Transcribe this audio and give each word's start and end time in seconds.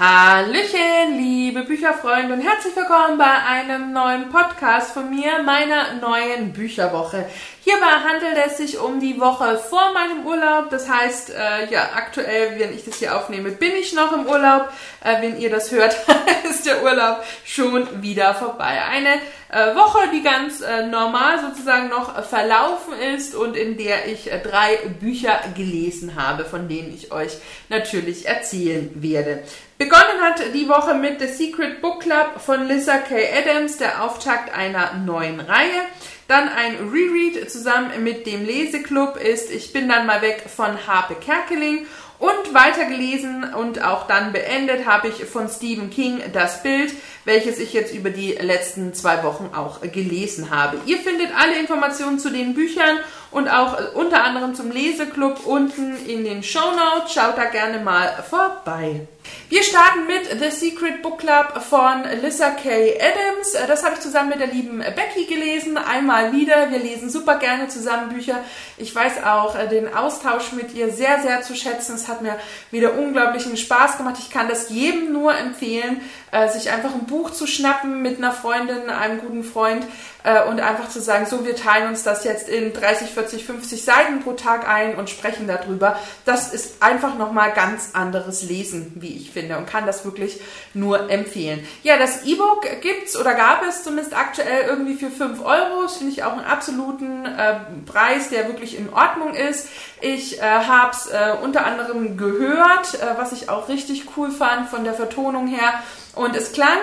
Hallöchen, 0.00 1.18
liebe 1.18 1.62
Bücherfreunde 1.62 2.32
und 2.32 2.40
herzlich 2.40 2.74
willkommen 2.74 3.18
bei 3.18 3.34
einem 3.46 3.92
neuen 3.92 4.30
Podcast 4.30 4.92
von 4.92 5.10
mir, 5.10 5.42
meiner 5.42 5.92
neuen 6.00 6.54
Bücherwoche. 6.54 7.26
Hierbei 7.62 7.86
handelt 7.86 8.38
es 8.46 8.56
sich 8.56 8.78
um 8.78 9.00
die 9.00 9.20
Woche 9.20 9.58
vor 9.58 9.92
meinem 9.92 10.26
Urlaub. 10.26 10.70
Das 10.70 10.88
heißt, 10.88 11.30
äh, 11.30 11.70
ja, 11.70 11.90
aktuell, 11.94 12.58
wenn 12.58 12.74
ich 12.74 12.84
das 12.84 12.96
hier 12.96 13.14
aufnehme, 13.16 13.50
bin 13.50 13.72
ich 13.72 13.92
noch 13.92 14.12
im 14.12 14.26
Urlaub. 14.26 14.70
Äh, 15.04 15.20
wenn 15.20 15.38
ihr 15.38 15.50
das 15.50 15.70
hört, 15.70 15.94
ist 16.50 16.64
der 16.64 16.82
Urlaub 16.82 17.22
schon 17.44 18.02
wieder 18.02 18.34
vorbei. 18.34 18.82
Eine 18.90 19.14
äh, 19.50 19.74
Woche, 19.74 20.08
die 20.12 20.22
ganz 20.22 20.62
äh, 20.62 20.86
normal 20.86 21.40
sozusagen 21.40 21.88
noch 21.88 22.24
verlaufen 22.24 22.94
ist 23.14 23.34
und 23.34 23.56
in 23.56 23.76
der 23.76 24.06
ich 24.06 24.32
äh, 24.32 24.38
drei 24.38 24.76
Bücher 24.98 25.38
gelesen 25.54 26.14
habe, 26.16 26.46
von 26.46 26.68
denen 26.68 26.94
ich 26.94 27.12
euch 27.12 27.32
natürlich 27.68 28.26
erzählen 28.26 28.90
werde. 28.94 29.42
Begonnen 29.76 30.20
hat 30.22 30.40
die 30.54 30.68
Woche 30.68 30.94
mit 30.94 31.20
The 31.20 31.26
Secret 31.26 31.82
Book 31.82 32.02
Club 32.02 32.38
von 32.38 32.68
Lissa 32.68 32.98
K. 32.98 33.16
Adams, 33.38 33.78
der 33.78 34.04
Auftakt 34.04 34.54
einer 34.54 34.94
neuen 34.94 35.40
Reihe. 35.40 35.82
Dann 36.30 36.48
ein 36.48 36.76
Reread 36.92 37.50
zusammen 37.50 38.04
mit 38.04 38.24
dem 38.24 38.46
Leseclub 38.46 39.16
ist 39.16 39.50
Ich 39.50 39.72
bin 39.72 39.88
dann 39.88 40.06
mal 40.06 40.22
weg 40.22 40.44
von 40.46 40.86
Harpe 40.86 41.16
Kerkeling. 41.16 41.88
Und 42.20 42.54
weitergelesen 42.54 43.52
und 43.54 43.82
auch 43.82 44.06
dann 44.06 44.32
beendet 44.32 44.86
habe 44.86 45.08
ich 45.08 45.24
von 45.24 45.48
Stephen 45.48 45.90
King 45.90 46.20
das 46.32 46.62
Bild, 46.62 46.92
welches 47.24 47.58
ich 47.58 47.72
jetzt 47.72 47.94
über 47.94 48.10
die 48.10 48.32
letzten 48.32 48.94
zwei 48.94 49.24
Wochen 49.24 49.50
auch 49.56 49.80
gelesen 49.80 50.50
habe. 50.50 50.76
Ihr 50.86 50.98
findet 50.98 51.30
alle 51.34 51.58
Informationen 51.58 52.20
zu 52.20 52.30
den 52.30 52.54
Büchern 52.54 52.98
und 53.30 53.48
auch 53.48 53.94
unter 53.94 54.24
anderem 54.24 54.54
zum 54.54 54.70
Leseclub 54.70 55.46
unten 55.46 55.96
in 56.06 56.24
den 56.24 56.42
Show 56.42 56.58
Notes. 56.70 57.12
Schaut 57.12 57.36
da 57.36 57.44
gerne 57.44 57.78
mal 57.78 58.24
vorbei. 58.28 59.06
Wir 59.48 59.62
starten 59.62 60.06
mit 60.06 60.40
The 60.40 60.50
Secret 60.50 61.02
Book 61.02 61.18
Club 61.18 61.60
von 61.62 62.04
Lissa 62.22 62.50
K. 62.50 62.94
Adams. 62.96 63.52
Das 63.68 63.84
habe 63.84 63.94
ich 63.94 64.00
zusammen 64.00 64.30
mit 64.30 64.40
der 64.40 64.46
lieben 64.46 64.78
Becky 64.78 65.26
gelesen. 65.26 65.76
Einmal 65.76 66.32
wieder. 66.32 66.70
Wir 66.70 66.78
lesen 66.78 67.10
super 67.10 67.36
gerne 67.36 67.68
zusammen 67.68 68.10
Bücher. 68.10 68.40
Ich 68.78 68.94
weiß 68.94 69.24
auch 69.24 69.56
äh, 69.56 69.68
den 69.68 69.92
Austausch 69.92 70.52
mit 70.52 70.72
ihr 70.74 70.92
sehr, 70.92 71.20
sehr 71.20 71.42
zu 71.42 71.54
schätzen. 71.54 71.96
Es 71.96 72.08
hat 72.08 72.22
mir 72.22 72.36
wieder 72.70 72.96
unglaublichen 72.96 73.56
Spaß 73.56 73.98
gemacht. 73.98 74.16
Ich 74.18 74.30
kann 74.30 74.48
das 74.48 74.70
jedem 74.70 75.12
nur 75.12 75.36
empfehlen, 75.36 76.00
äh, 76.30 76.48
sich 76.48 76.70
einfach 76.70 76.94
ein 76.94 77.06
Buch 77.06 77.30
zu 77.30 77.46
schnappen 77.46 78.02
mit 78.02 78.18
einer 78.18 78.32
Freundin, 78.32 78.88
einem 78.88 79.20
guten 79.20 79.42
Freund 79.42 79.84
äh, 80.22 80.44
und 80.44 80.60
einfach 80.60 80.88
zu 80.88 81.00
sagen, 81.00 81.26
so, 81.26 81.44
wir 81.44 81.56
teilen 81.56 81.88
uns 81.88 82.04
das 82.04 82.24
jetzt 82.24 82.48
in 82.48 82.72
30, 82.72 83.10
40, 83.10 83.19
50 83.28 83.82
Seiten 83.82 84.20
pro 84.20 84.32
Tag 84.32 84.68
ein 84.68 84.96
und 84.96 85.10
sprechen 85.10 85.46
darüber. 85.46 85.98
Das 86.24 86.52
ist 86.52 86.82
einfach 86.82 87.16
nochmal 87.16 87.52
ganz 87.52 87.90
anderes 87.94 88.42
Lesen, 88.42 88.92
wie 88.96 89.16
ich 89.16 89.30
finde 89.30 89.58
und 89.58 89.66
kann 89.66 89.86
das 89.86 90.04
wirklich 90.04 90.40
nur 90.74 91.10
empfehlen. 91.10 91.66
Ja, 91.82 91.98
das 91.98 92.24
E-Book 92.24 92.66
gibt's 92.80 93.16
oder 93.16 93.34
gab 93.34 93.62
es 93.66 93.82
zumindest 93.82 94.16
aktuell 94.16 94.66
irgendwie 94.66 94.94
für 94.94 95.10
5 95.10 95.44
Euro. 95.44 95.82
Das 95.82 95.96
finde 95.96 96.12
ich 96.12 96.24
auch 96.24 96.32
einen 96.32 96.44
absoluten 96.44 97.26
äh, 97.26 97.60
Preis, 97.86 98.30
der 98.30 98.48
wirklich 98.48 98.78
in 98.78 98.92
Ordnung 98.92 99.34
ist. 99.34 99.68
Ich 100.00 100.38
äh, 100.38 100.42
habe 100.42 100.92
es 100.92 101.06
äh, 101.06 101.34
unter 101.42 101.66
anderem 101.66 102.16
gehört, 102.16 102.94
äh, 102.94 103.18
was 103.18 103.32
ich 103.32 103.48
auch 103.48 103.68
richtig 103.68 104.04
cool 104.16 104.30
fand 104.30 104.68
von 104.68 104.84
der 104.84 104.94
Vertonung 104.94 105.46
her. 105.46 105.82
Und 106.14 106.36
es 106.36 106.52
klang 106.52 106.78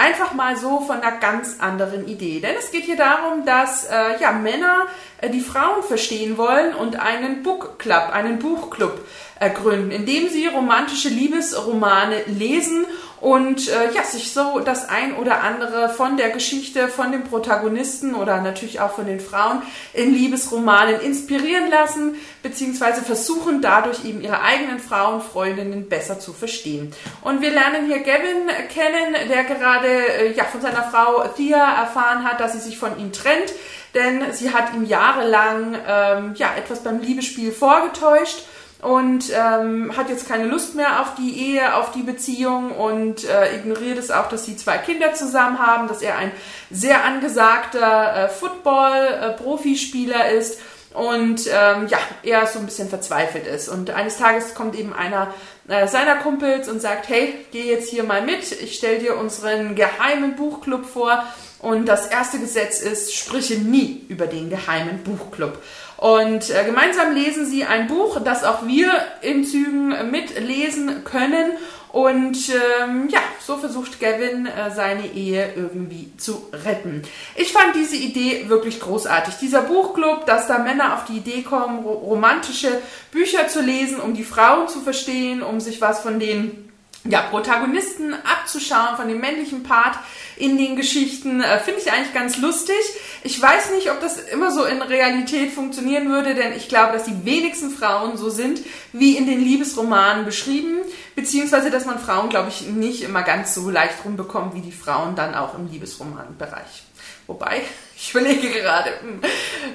einfach 0.00 0.32
mal 0.32 0.56
so 0.56 0.80
von 0.80 1.00
einer 1.00 1.18
ganz 1.18 1.60
anderen 1.60 2.08
Idee. 2.08 2.40
Denn 2.40 2.54
es 2.58 2.70
geht 2.70 2.84
hier 2.84 2.96
darum, 2.96 3.44
dass 3.44 3.84
äh, 3.84 4.18
ja, 4.20 4.32
Männer 4.32 4.86
äh, 5.20 5.28
die 5.28 5.40
Frauen 5.40 5.82
verstehen 5.82 6.38
wollen 6.38 6.74
und 6.74 6.98
einen 6.98 7.42
Book 7.42 7.78
Club, 7.78 8.10
einen 8.12 8.38
Buchclub 8.38 9.06
äh, 9.38 9.50
gründen, 9.50 9.90
indem 9.90 10.28
sie 10.28 10.46
romantische 10.46 11.10
Liebesromane 11.10 12.22
lesen 12.26 12.86
und 13.20 13.68
äh, 13.68 13.92
ja, 13.92 14.02
sich 14.02 14.32
so 14.32 14.60
das 14.60 14.88
ein 14.88 15.14
oder 15.16 15.42
andere 15.42 15.90
von 15.90 16.16
der 16.16 16.30
Geschichte, 16.30 16.88
von 16.88 17.12
den 17.12 17.24
Protagonisten 17.24 18.14
oder 18.14 18.40
natürlich 18.40 18.80
auch 18.80 18.92
von 18.92 19.06
den 19.06 19.20
Frauen 19.20 19.62
in 19.92 20.14
Liebesromanen 20.14 21.00
inspirieren 21.00 21.70
lassen, 21.70 22.16
beziehungsweise 22.42 23.02
versuchen 23.02 23.60
dadurch 23.60 24.04
eben 24.06 24.22
ihre 24.22 24.40
eigenen 24.40 24.78
Frauen, 24.78 25.20
Freundinnen 25.20 25.88
besser 25.88 26.18
zu 26.18 26.32
verstehen. 26.32 26.94
Und 27.20 27.42
wir 27.42 27.50
lernen 27.50 27.86
hier 27.86 27.98
Gavin 27.98 28.48
kennen, 28.72 29.28
der 29.28 29.44
gerade 29.44 29.88
äh, 29.88 30.32
ja, 30.32 30.44
von 30.44 30.62
seiner 30.62 30.84
Frau 30.84 31.22
Thea 31.36 31.82
erfahren 31.82 32.24
hat, 32.24 32.40
dass 32.40 32.54
sie 32.54 32.60
sich 32.60 32.78
von 32.78 32.98
ihm 32.98 33.12
trennt, 33.12 33.52
denn 33.94 34.32
sie 34.32 34.54
hat 34.54 34.72
ihm 34.74 34.86
jahrelang 34.86 35.76
ähm, 35.86 36.34
ja, 36.36 36.54
etwas 36.56 36.82
beim 36.82 37.00
Liebesspiel 37.00 37.52
vorgetäuscht 37.52 38.44
und 38.82 39.30
ähm, 39.30 39.96
hat 39.96 40.08
jetzt 40.08 40.28
keine 40.28 40.46
Lust 40.46 40.74
mehr 40.74 41.00
auf 41.00 41.14
die 41.14 41.36
Ehe, 41.36 41.74
auf 41.74 41.92
die 41.92 42.02
Beziehung 42.02 42.72
und 42.72 43.24
äh, 43.24 43.56
ignoriert 43.56 43.98
es 43.98 44.10
auch, 44.10 44.28
dass 44.28 44.46
sie 44.46 44.56
zwei 44.56 44.78
Kinder 44.78 45.14
zusammen 45.14 45.58
haben, 45.58 45.88
dass 45.88 46.02
er 46.02 46.16
ein 46.16 46.32
sehr 46.70 47.04
angesagter 47.04 48.24
äh, 48.24 48.28
Football-Profispieler 48.28 50.30
äh, 50.30 50.38
ist 50.38 50.60
und 50.94 51.46
ähm, 51.46 51.86
ja, 51.88 51.98
er 52.22 52.46
so 52.46 52.58
ein 52.58 52.66
bisschen 52.66 52.88
verzweifelt 52.88 53.46
ist. 53.46 53.68
Und 53.68 53.90
eines 53.90 54.18
Tages 54.18 54.54
kommt 54.54 54.76
eben 54.76 54.92
einer 54.92 55.32
äh, 55.68 55.86
seiner 55.86 56.16
Kumpels 56.16 56.68
und 56.68 56.82
sagt, 56.82 57.08
hey, 57.08 57.34
geh 57.52 57.70
jetzt 57.70 57.90
hier 57.90 58.02
mal 58.02 58.22
mit, 58.22 58.50
ich 58.60 58.74
stell 58.74 58.98
dir 58.98 59.16
unseren 59.16 59.76
geheimen 59.76 60.34
Buchclub 60.34 60.84
vor. 60.84 61.24
Und 61.60 61.86
das 61.86 62.06
erste 62.06 62.38
Gesetz 62.38 62.80
ist, 62.80 63.14
spreche 63.14 63.54
nie 63.54 64.04
über 64.08 64.26
den 64.26 64.50
geheimen 64.50 65.04
Buchclub. 65.04 65.58
Und 66.00 66.48
äh, 66.48 66.64
gemeinsam 66.64 67.12
lesen 67.12 67.44
sie 67.44 67.64
ein 67.64 67.86
Buch, 67.86 68.20
das 68.24 68.42
auch 68.42 68.66
wir 68.66 68.90
in 69.20 69.44
Zügen 69.44 70.10
mitlesen 70.10 71.04
können. 71.04 71.52
Und 71.92 72.38
ähm, 72.48 73.08
ja, 73.10 73.20
so 73.44 73.58
versucht 73.58 74.00
Gavin 74.00 74.46
äh, 74.46 74.70
seine 74.74 75.08
Ehe 75.08 75.52
irgendwie 75.54 76.10
zu 76.16 76.48
retten. 76.64 77.02
Ich 77.36 77.52
fand 77.52 77.74
diese 77.74 77.96
Idee 77.96 78.48
wirklich 78.48 78.80
großartig. 78.80 79.34
Dieser 79.42 79.60
Buchclub, 79.60 80.24
dass 80.24 80.46
da 80.46 80.58
Männer 80.58 80.94
auf 80.94 81.04
die 81.04 81.18
Idee 81.18 81.42
kommen, 81.42 81.80
ro 81.80 81.92
romantische 81.92 82.80
Bücher 83.10 83.48
zu 83.48 83.60
lesen, 83.60 84.00
um 84.00 84.14
die 84.14 84.24
Frauen 84.24 84.68
zu 84.68 84.80
verstehen, 84.80 85.42
um 85.42 85.60
sich 85.60 85.82
was 85.82 86.00
von 86.00 86.18
den 86.18 86.69
ja, 87.04 87.22
Protagonisten 87.22 88.12
abzuschauen, 88.12 88.96
von 88.96 89.08
dem 89.08 89.20
männlichen 89.20 89.62
Part 89.62 89.96
in 90.36 90.58
den 90.58 90.76
Geschichten, 90.76 91.40
äh, 91.40 91.58
finde 91.58 91.80
ich 91.80 91.90
eigentlich 91.90 92.12
ganz 92.12 92.36
lustig. 92.36 92.76
Ich 93.22 93.40
weiß 93.40 93.70
nicht, 93.72 93.90
ob 93.90 94.00
das 94.00 94.18
immer 94.18 94.50
so 94.50 94.64
in 94.64 94.82
Realität 94.82 95.52
funktionieren 95.52 96.10
würde, 96.10 96.34
denn 96.34 96.52
ich 96.52 96.68
glaube, 96.68 96.92
dass 96.92 97.04
die 97.04 97.24
wenigsten 97.24 97.70
Frauen 97.70 98.18
so 98.18 98.28
sind, 98.28 98.60
wie 98.92 99.16
in 99.16 99.26
den 99.26 99.40
Liebesromanen 99.40 100.26
beschrieben, 100.26 100.78
beziehungsweise 101.16 101.70
dass 101.70 101.86
man 101.86 101.98
Frauen, 101.98 102.28
glaube 102.28 102.50
ich, 102.50 102.62
nicht 102.66 103.02
immer 103.02 103.22
ganz 103.22 103.54
so 103.54 103.70
leicht 103.70 104.04
rumbekommt, 104.04 104.54
wie 104.54 104.60
die 104.60 104.72
Frauen 104.72 105.16
dann 105.16 105.34
auch 105.34 105.54
im 105.54 105.70
Liebesromanbereich. 105.70 106.84
Wobei, 107.26 107.62
ich 107.96 108.10
überlege 108.10 108.50
gerade, 108.50 108.90
hm, 109.00 109.20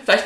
vielleicht 0.03 0.25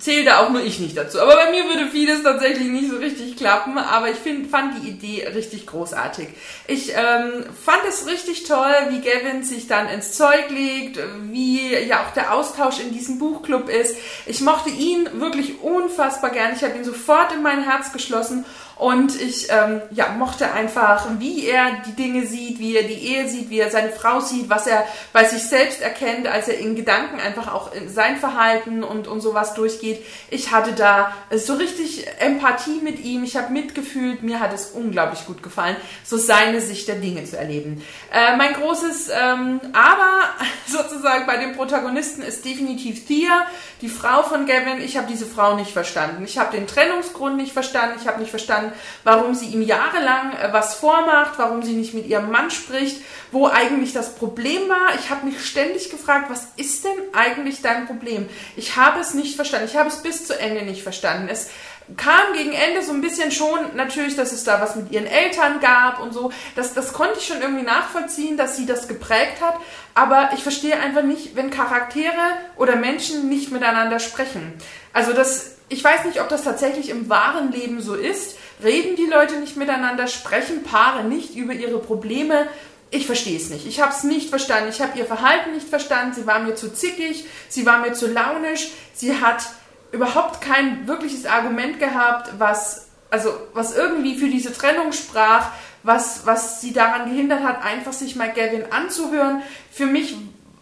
zähle 0.00 0.24
da 0.24 0.40
auch 0.40 0.50
nur 0.50 0.62
ich 0.62 0.80
nicht 0.80 0.96
dazu. 0.96 1.20
Aber 1.20 1.36
bei 1.36 1.50
mir 1.50 1.64
würde 1.64 1.86
vieles 1.90 2.22
tatsächlich 2.22 2.68
nicht 2.68 2.90
so 2.90 2.96
richtig 2.96 3.36
klappen, 3.36 3.78
aber 3.78 4.10
ich 4.10 4.16
find, 4.16 4.50
fand 4.50 4.82
die 4.82 4.88
Idee 4.88 5.28
richtig 5.28 5.66
großartig. 5.66 6.28
Ich 6.66 6.90
ähm, 6.90 7.44
fand 7.64 7.82
es 7.88 8.06
richtig 8.06 8.44
toll, 8.44 8.74
wie 8.88 9.00
Gavin 9.00 9.44
sich 9.44 9.66
dann 9.66 9.88
ins 9.88 10.12
Zeug 10.12 10.50
legt, 10.50 10.98
wie 11.30 11.74
ja 11.74 12.04
auch 12.04 12.12
der 12.14 12.34
Austausch 12.34 12.80
in 12.80 12.92
diesem 12.92 13.18
Buchclub 13.18 13.68
ist. 13.68 13.96
Ich 14.26 14.40
mochte 14.40 14.70
ihn 14.70 15.08
wirklich 15.20 15.60
unfassbar 15.60 16.30
gern. 16.30 16.54
Ich 16.56 16.64
habe 16.64 16.76
ihn 16.76 16.84
sofort 16.84 17.32
in 17.32 17.42
mein 17.42 17.62
Herz 17.62 17.92
geschlossen 17.92 18.44
und 18.80 19.20
ich 19.20 19.48
ähm, 19.50 19.82
ja, 19.90 20.08
mochte 20.08 20.52
einfach, 20.52 21.06
wie 21.18 21.46
er 21.46 21.82
die 21.86 21.92
Dinge 21.92 22.24
sieht, 22.24 22.58
wie 22.58 22.76
er 22.76 22.84
die 22.84 22.94
Ehe 22.94 23.28
sieht, 23.28 23.50
wie 23.50 23.58
er 23.58 23.70
seine 23.70 23.90
Frau 23.90 24.20
sieht, 24.20 24.48
was 24.48 24.66
er 24.66 24.86
bei 25.12 25.24
sich 25.24 25.42
selbst 25.42 25.82
erkennt, 25.82 26.26
als 26.26 26.48
er 26.48 26.56
in 26.56 26.76
Gedanken 26.76 27.20
einfach 27.20 27.52
auch 27.52 27.72
sein 27.88 28.16
Verhalten 28.16 28.82
und, 28.82 29.06
und 29.06 29.20
sowas 29.20 29.52
durchgeht. 29.52 30.02
Ich 30.30 30.50
hatte 30.50 30.72
da 30.72 31.12
so 31.30 31.56
richtig 31.56 32.06
Empathie 32.20 32.80
mit 32.82 33.04
ihm, 33.04 33.22
ich 33.22 33.36
habe 33.36 33.52
mitgefühlt, 33.52 34.22
mir 34.22 34.40
hat 34.40 34.54
es 34.54 34.70
unglaublich 34.70 35.26
gut 35.26 35.42
gefallen, 35.42 35.76
so 36.02 36.16
seine 36.16 36.62
Sicht 36.62 36.88
der 36.88 36.96
Dinge 36.96 37.24
zu 37.24 37.36
erleben. 37.36 37.84
Äh, 38.10 38.34
mein 38.38 38.54
großes 38.54 39.10
ähm, 39.10 39.60
Aber 39.74 40.22
sozusagen 40.66 41.26
bei 41.26 41.36
dem 41.36 41.54
Protagonisten 41.54 42.22
ist 42.22 42.46
definitiv 42.46 43.06
Thea, 43.06 43.46
die 43.82 43.90
Frau 43.90 44.22
von 44.22 44.46
Gavin. 44.46 44.80
Ich 44.80 44.96
habe 44.96 45.06
diese 45.06 45.26
Frau 45.26 45.54
nicht 45.54 45.72
verstanden. 45.72 46.24
Ich 46.24 46.38
habe 46.38 46.56
den 46.56 46.66
Trennungsgrund 46.66 47.36
nicht 47.36 47.52
verstanden, 47.52 47.98
ich 48.00 48.08
habe 48.08 48.20
nicht 48.20 48.30
verstanden, 48.30 48.69
warum 49.04 49.34
sie 49.34 49.46
ihm 49.46 49.62
jahrelang 49.62 50.32
äh, 50.32 50.52
was 50.52 50.74
vormacht, 50.74 51.38
warum 51.38 51.62
sie 51.62 51.72
nicht 51.72 51.94
mit 51.94 52.06
ihrem 52.06 52.30
Mann 52.30 52.50
spricht, 52.50 53.02
wo 53.32 53.46
eigentlich 53.46 53.92
das 53.92 54.14
Problem 54.14 54.68
war. 54.68 54.94
Ich 54.98 55.10
habe 55.10 55.26
mich 55.26 55.44
ständig 55.44 55.90
gefragt, 55.90 56.30
was 56.30 56.48
ist 56.56 56.84
denn 56.84 56.92
eigentlich 57.12 57.62
dein 57.62 57.86
Problem? 57.86 58.28
Ich 58.56 58.76
habe 58.76 59.00
es 59.00 59.14
nicht 59.14 59.36
verstanden. 59.36 59.66
Ich 59.70 59.76
habe 59.76 59.88
es 59.88 60.02
bis 60.02 60.26
zu 60.26 60.38
Ende 60.38 60.62
nicht 60.62 60.82
verstanden. 60.82 61.28
Es 61.30 61.50
kam 61.96 62.32
gegen 62.34 62.52
Ende 62.52 62.82
so 62.82 62.92
ein 62.92 63.00
bisschen 63.00 63.30
schon 63.30 63.74
natürlich, 63.74 64.16
dass 64.16 64.32
es 64.32 64.44
da 64.44 64.60
was 64.60 64.76
mit 64.76 64.92
ihren 64.92 65.06
Eltern 65.06 65.60
gab 65.60 66.00
und 66.00 66.12
so. 66.12 66.32
Das, 66.54 66.74
das 66.74 66.92
konnte 66.92 67.18
ich 67.18 67.26
schon 67.26 67.40
irgendwie 67.40 67.64
nachvollziehen, 67.64 68.36
dass 68.36 68.56
sie 68.56 68.66
das 68.66 68.88
geprägt 68.88 69.40
hat. 69.40 69.54
Aber 69.94 70.30
ich 70.34 70.42
verstehe 70.42 70.78
einfach 70.78 71.02
nicht, 71.02 71.36
wenn 71.36 71.50
Charaktere 71.50 72.12
oder 72.56 72.76
Menschen 72.76 73.28
nicht 73.28 73.50
miteinander 73.50 73.98
sprechen. 73.98 74.52
Also 74.92 75.12
das, 75.12 75.56
ich 75.68 75.82
weiß 75.82 76.04
nicht, 76.04 76.20
ob 76.20 76.28
das 76.28 76.44
tatsächlich 76.44 76.90
im 76.90 77.08
wahren 77.08 77.52
Leben 77.52 77.80
so 77.80 77.94
ist, 77.94 78.36
Reden 78.62 78.96
die 78.96 79.06
Leute 79.06 79.38
nicht 79.38 79.56
miteinander? 79.56 80.06
Sprechen 80.06 80.62
Paare 80.62 81.04
nicht 81.04 81.34
über 81.34 81.52
ihre 81.52 81.78
Probleme? 81.78 82.46
Ich 82.90 83.06
verstehe 83.06 83.36
es 83.36 83.50
nicht. 83.50 83.66
Ich 83.66 83.80
habe 83.80 83.92
es 83.92 84.02
nicht 84.02 84.30
verstanden. 84.30 84.68
Ich 84.68 84.80
habe 84.80 84.98
ihr 84.98 85.06
Verhalten 85.06 85.52
nicht 85.52 85.68
verstanden. 85.68 86.14
Sie 86.14 86.26
war 86.26 86.40
mir 86.40 86.56
zu 86.56 86.72
zickig, 86.72 87.24
sie 87.48 87.64
war 87.64 87.78
mir 87.78 87.92
zu 87.92 88.08
launisch. 88.08 88.70
Sie 88.92 89.20
hat 89.20 89.44
überhaupt 89.92 90.40
kein 90.40 90.86
wirkliches 90.86 91.26
Argument 91.26 91.78
gehabt, 91.78 92.30
was 92.38 92.86
also 93.10 93.32
was 93.54 93.76
irgendwie 93.76 94.16
für 94.16 94.28
diese 94.28 94.52
Trennung 94.52 94.92
sprach, 94.92 95.50
was 95.82 96.26
was 96.26 96.60
sie 96.60 96.72
daran 96.72 97.08
gehindert 97.08 97.42
hat, 97.42 97.64
einfach 97.64 97.92
sich 97.92 98.16
mal 98.16 98.32
Gavin 98.32 98.64
anzuhören. 98.70 99.42
Für 99.70 99.86
mich 99.86 100.16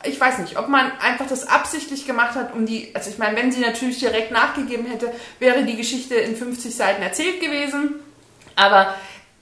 ich 0.05 0.21
weiß 0.21 0.39
nicht, 0.39 0.59
ob 0.59 0.69
man 0.69 0.93
einfach 1.01 1.27
das 1.27 1.49
absichtlich 1.49 2.07
gemacht 2.07 2.35
hat, 2.35 2.55
um 2.55 2.67
die, 2.67 2.95
also 2.95 3.11
ich 3.11 3.19
meine, 3.19 3.37
wenn 3.37 3.51
sie 3.51 3.61
natürlich 3.61 3.99
direkt 3.99 4.31
nachgegeben 4.31 4.87
hätte, 4.87 5.13
wäre 5.39 5.65
die 5.65 5.77
Geschichte 5.77 6.15
in 6.15 6.37
50 6.37 6.75
Seiten 6.75 7.03
erzählt 7.03 7.41
gewesen. 7.41 7.97
Aber 8.55 8.95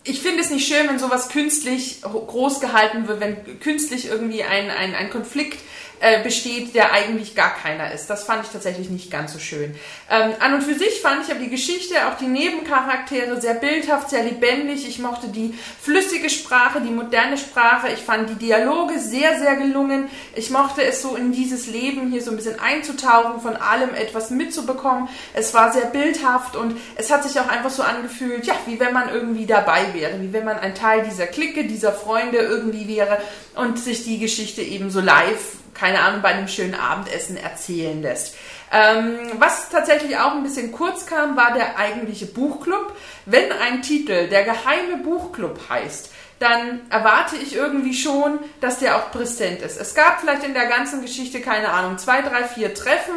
ich 0.02 0.20
finde 0.20 0.40
es 0.40 0.50
nicht 0.50 0.66
schön, 0.66 0.88
wenn 0.88 0.98
sowas 0.98 1.28
künstlich 1.28 2.00
groß 2.02 2.60
gehalten 2.60 3.08
wird, 3.08 3.20
wenn 3.20 3.60
künstlich 3.60 4.06
irgendwie 4.06 4.44
ein, 4.44 4.70
ein, 4.70 4.94
ein 4.94 5.10
Konflikt 5.10 5.58
äh, 6.00 6.22
besteht, 6.22 6.74
der 6.74 6.92
eigentlich 6.92 7.34
gar 7.34 7.54
keiner 7.54 7.92
ist. 7.92 8.08
Das 8.08 8.24
fand 8.24 8.44
ich 8.44 8.50
tatsächlich 8.50 8.90
nicht 8.90 9.10
ganz 9.10 9.32
so 9.32 9.38
schön. 9.38 9.74
Ähm, 10.10 10.34
an 10.40 10.54
und 10.54 10.62
für 10.62 10.74
sich 10.74 11.00
fand 11.00 11.24
ich 11.24 11.30
aber 11.30 11.40
die 11.40 11.50
Geschichte, 11.50 12.06
auch 12.06 12.16
die 12.18 12.26
Nebencharaktere 12.26 13.40
sehr 13.40 13.54
bildhaft, 13.54 14.10
sehr 14.10 14.22
lebendig. 14.22 14.86
Ich 14.86 14.98
mochte 14.98 15.28
die 15.28 15.54
flüssige 15.80 16.28
Sprache, 16.28 16.80
die 16.80 16.90
moderne 16.90 17.38
Sprache. 17.38 17.88
Ich 17.92 18.00
fand 18.00 18.28
die 18.28 18.34
Dialoge 18.34 18.98
sehr, 18.98 19.38
sehr 19.38 19.56
gelungen. 19.56 20.08
Ich 20.34 20.50
mochte 20.50 20.84
es 20.84 21.00
so 21.00 21.16
in 21.16 21.32
dieses 21.32 21.66
Leben 21.66 22.10
hier 22.10 22.22
so 22.22 22.30
ein 22.30 22.36
bisschen 22.36 22.60
einzutauchen, 22.60 23.40
von 23.40 23.56
allem 23.56 23.94
etwas 23.94 24.30
mitzubekommen. 24.30 25.08
Es 25.32 25.54
war 25.54 25.72
sehr 25.72 25.86
bildhaft 25.86 26.56
und 26.56 26.76
es 26.96 27.10
hat 27.10 27.24
sich 27.24 27.40
auch 27.40 27.48
einfach 27.48 27.70
so 27.70 27.82
angefühlt, 27.82 28.46
ja, 28.46 28.54
wie 28.66 28.78
wenn 28.78 28.92
man 28.92 29.08
irgendwie 29.08 29.46
dabei 29.46 29.94
wäre, 29.94 30.20
wie 30.20 30.32
wenn 30.32 30.44
man 30.44 30.58
ein 30.58 30.74
Teil 30.74 31.04
dieser 31.04 31.26
Clique, 31.26 31.64
dieser 31.64 31.92
Freunde 31.92 32.38
irgendwie 32.38 32.86
wäre 32.86 33.18
und 33.56 33.78
sich 33.78 34.04
die 34.04 34.18
Geschichte 34.18 34.62
eben 34.62 34.90
so 34.90 35.00
live 35.00 35.56
keine 35.76 36.00
Ahnung, 36.00 36.22
bei 36.22 36.30
einem 36.30 36.48
schönen 36.48 36.74
Abendessen 36.74 37.36
erzählen 37.36 38.00
lässt. 38.00 38.34
Ähm, 38.72 39.18
was 39.38 39.68
tatsächlich 39.68 40.16
auch 40.16 40.32
ein 40.32 40.42
bisschen 40.42 40.72
kurz 40.72 41.06
kam, 41.06 41.36
war 41.36 41.52
der 41.52 41.78
eigentliche 41.78 42.26
Buchclub. 42.26 42.96
Wenn 43.26 43.52
ein 43.52 43.82
Titel 43.82 44.28
der 44.28 44.44
geheime 44.44 44.98
Buchclub 45.04 45.60
heißt, 45.68 46.10
dann 46.38 46.80
erwarte 46.90 47.36
ich 47.36 47.54
irgendwie 47.54 47.94
schon, 47.94 48.38
dass 48.60 48.78
der 48.78 48.96
auch 48.96 49.10
präsent 49.10 49.62
ist. 49.62 49.80
Es 49.80 49.94
gab 49.94 50.20
vielleicht 50.20 50.44
in 50.44 50.54
der 50.54 50.66
ganzen 50.66 51.00
Geschichte, 51.00 51.40
keine 51.40 51.70
Ahnung, 51.70 51.98
zwei, 51.98 52.22
drei, 52.22 52.44
vier 52.44 52.74
Treffen 52.74 53.14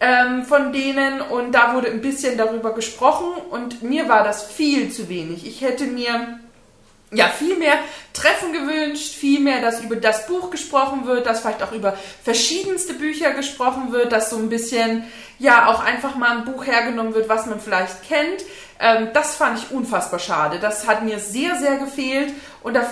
ähm, 0.00 0.44
von 0.44 0.72
denen 0.72 1.20
und 1.20 1.52
da 1.52 1.74
wurde 1.74 1.88
ein 1.88 2.00
bisschen 2.00 2.38
darüber 2.38 2.74
gesprochen 2.74 3.26
und 3.50 3.82
mir 3.82 4.08
war 4.08 4.24
das 4.24 4.44
viel 4.44 4.90
zu 4.90 5.08
wenig. 5.08 5.46
Ich 5.46 5.60
hätte 5.60 5.84
mir 5.84 6.38
ja, 7.14 7.28
viel 7.28 7.56
mehr 7.56 7.78
Treffen 8.12 8.52
gewünscht, 8.52 9.14
viel 9.14 9.40
mehr, 9.40 9.60
dass 9.60 9.82
über 9.82 9.96
das 9.96 10.26
Buch 10.26 10.50
gesprochen 10.50 11.06
wird, 11.06 11.26
dass 11.26 11.40
vielleicht 11.40 11.62
auch 11.62 11.72
über 11.72 11.96
verschiedenste 12.22 12.94
Bücher 12.94 13.32
gesprochen 13.32 13.92
wird, 13.92 14.12
dass 14.12 14.30
so 14.30 14.36
ein 14.36 14.48
bisschen, 14.48 15.04
ja, 15.38 15.66
auch 15.66 15.82
einfach 15.82 16.16
mal 16.16 16.38
ein 16.38 16.44
Buch 16.44 16.66
hergenommen 16.66 17.14
wird, 17.14 17.28
was 17.28 17.46
man 17.46 17.60
vielleicht 17.60 18.02
kennt. 18.06 18.44
Ähm, 18.80 19.08
das 19.12 19.36
fand 19.36 19.58
ich 19.58 19.70
unfassbar 19.70 20.18
schade. 20.18 20.58
Das 20.60 20.86
hat 20.86 21.02
mir 21.02 21.18
sehr, 21.18 21.56
sehr 21.56 21.78
gefehlt 21.78 22.32
und 22.62 22.74
da 22.74 22.86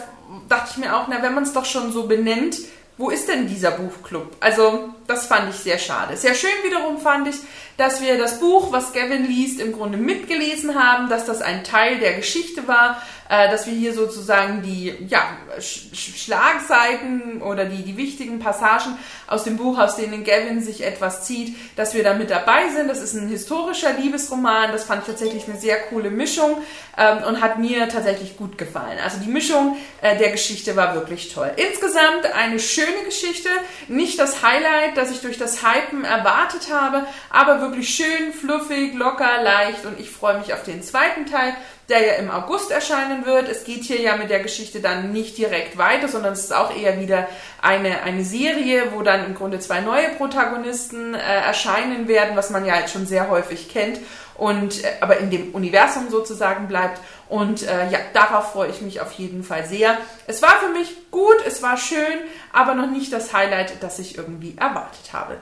dachte 0.49 0.71
ich 0.73 0.77
mir 0.79 0.97
auch, 0.97 1.09
na, 1.09 1.23
wenn 1.23 1.35
man 1.35 1.45
es 1.45 1.53
doch 1.53 1.65
schon 1.65 1.93
so 1.93 2.07
benennt, 2.07 2.57
wo 2.99 3.11
ist 3.11 3.29
denn 3.29 3.47
dieser 3.47 3.73
Buchclub? 3.73 4.37
Also, 4.41 4.91
das 5.07 5.27
fand 5.27 5.51
ich 5.51 5.57
sehr 5.57 5.79
schade. 5.79 6.17
Sehr 6.17 6.35
schön 6.35 6.51
wiederum 6.65 6.99
fand 6.99 7.29
ich, 7.29 7.37
dass 7.77 8.03
wir 8.03 8.19
das 8.19 8.39
Buch, 8.39 8.71
was 8.71 8.93
Gavin 8.93 9.27
liest, 9.27 9.61
im 9.61 9.73
Grunde 9.73 9.99
mitgelesen 9.99 10.75
haben, 10.75 11.09
dass 11.09 11.25
das 11.25 11.41
ein 11.41 11.65
Teil 11.65 11.99
der 11.99 12.15
Geschichte 12.15 12.69
war, 12.69 13.03
äh, 13.29 13.51
dass 13.51 13.67
wir 13.67 13.73
hier 13.73 13.95
sozusagen 13.95 14.63
die 14.63 14.95
ja, 15.09 15.23
Sch 15.59 15.89
Schlagseiten 15.95 17.41
oder 17.41 17.65
die, 17.65 17.83
die 17.83 17.97
wichtigen 17.97 18.39
Passagen 18.39 18.99
aus 19.27 19.45
dem 19.45 19.57
Buch, 19.57 19.79
aus 19.79 19.97
denen 19.97 20.23
Gavin 20.23 20.61
sich 20.61 20.85
etwas 20.85 21.25
zieht, 21.25 21.57
dass 21.77 21.95
wir 21.95 22.05
da 22.05 22.13
mit 22.13 22.31
dabei 22.31 22.69
sind. 22.69 22.89
Das 22.89 23.01
ist 23.01 23.15
ein 23.15 23.29
historischer 23.29 23.95
Liebesroman, 23.95 24.71
das 24.71 24.85
fand 24.85 25.03
ich 25.03 25.07
tatsächlich 25.07 25.49
eine 25.49 25.59
sehr 25.59 25.81
coole 25.85 26.11
Mischung 26.11 26.59
ähm, 26.99 27.25
und 27.27 27.41
hat 27.41 27.59
mir 27.59 27.89
tatsächlich 27.89 28.37
gut 28.37 28.59
gefallen. 28.59 28.99
Also 29.03 29.17
die 29.19 29.31
Mischung 29.31 29.79
äh, 30.03 30.17
der 30.19 30.31
Geschichte 30.31 30.77
war 30.77 30.95
wirklich 30.95 31.33
toll. 31.33 31.51
Insgesamt 31.57 32.27
eine 32.35 32.59
schöne 32.59 33.05
Geschichte, 33.07 33.49
nicht 33.89 34.19
das 34.19 34.43
Highlight, 34.43 34.92
das 34.97 35.11
ich 35.11 35.21
durch 35.21 35.39
das 35.39 35.63
Hypen 35.63 36.05
erwartet 36.05 36.73
habe, 36.73 37.07
aber 37.31 37.61
wirklich 37.61 37.89
schön, 37.89 38.33
fluffig, 38.33 38.95
locker, 38.95 39.43
leicht 39.43 39.85
und 39.87 39.99
ich 39.99 40.11
freue 40.11 40.39
mich 40.39 40.53
auf 40.53 40.63
den 40.63 40.83
zweiten 40.83 41.27
Teil 41.27 41.55
der 41.89 42.07
ja 42.07 42.13
im 42.15 42.31
August 42.31 42.71
erscheinen 42.71 43.27
wird. 43.27 43.49
Es 43.49 43.65
geht 43.65 43.85
hier 43.85 44.01
ja 44.01 44.17
mit 44.17 44.31
der 44.31 44.41
Geschichte 44.41 44.81
dann 44.81 45.13
nicht 45.13 45.37
direkt 45.37 45.77
weiter, 45.77 46.09
sondern 46.09 46.33
es 46.33 46.41
ist 46.41 46.55
auch 46.55 46.75
eher 46.75 47.01
wieder 47.01 47.29
eine, 47.61 48.03
eine 48.03 48.25
Serie, 48.25 48.93
wo 48.93 49.03
dann 49.03 49.27
im 49.27 49.35
Grunde 49.35 49.59
zwei 49.59 49.81
neue 49.81 50.09
Protagonisten 50.11 51.15
äh, 51.15 51.19
erscheinen 51.19 52.09
werden, 52.09 52.37
was 52.37 52.51
man 52.51 52.65
ja 52.65 52.79
jetzt 52.79 52.93
schon 52.93 53.07
sehr 53.07 53.29
häufig 53.29 53.69
kennt 53.69 54.01
und 54.43 54.83
äh, 54.83 54.95
aber 55.01 55.19
in 55.19 55.31
dem 55.31 55.55
Universum 55.55 56.11
sozusagen 56.11 56.67
bleibt. 56.67 57.01
Und 57.29 57.63
äh, 57.63 57.89
ja, 57.91 58.01
darauf 58.13 58.53
freue 58.53 58.71
ich 58.71 58.81
mich 58.81 59.01
auf 59.01 59.13
jeden 59.13 59.45
Fall 59.45 59.65
sehr. 59.67 59.97
Es 60.27 60.43
war 60.43 60.59
für 60.59 60.71
mich 60.71 61.11
gut, 61.13 61.37
es 61.47 61.63
war 61.63 61.77
schön, 61.77 62.19
aber 62.53 62.75
noch 62.75 62.91
nicht 62.91 63.13
das 63.13 63.33
Highlight, 63.33 63.81
das 63.85 64.01
ich 64.01 64.19
irgendwie 64.19 64.57
erwartet 64.59 65.13
habe. 65.13 65.37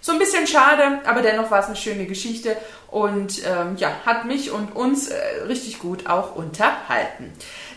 So 0.00 0.12
ein 0.12 0.18
bisschen 0.18 0.46
schade, 0.46 1.00
aber 1.04 1.20
dennoch 1.20 1.50
war 1.50 1.60
es 1.60 1.66
eine 1.66 1.76
schöne 1.76 2.06
Geschichte 2.06 2.56
und 2.90 3.42
ähm, 3.46 3.76
ja, 3.76 3.90
hat 4.06 4.24
mich 4.24 4.50
und 4.50 4.74
uns 4.74 5.08
äh, 5.08 5.16
richtig 5.46 5.78
gut 5.78 6.06
auch 6.06 6.34
unterhalten. 6.34 7.30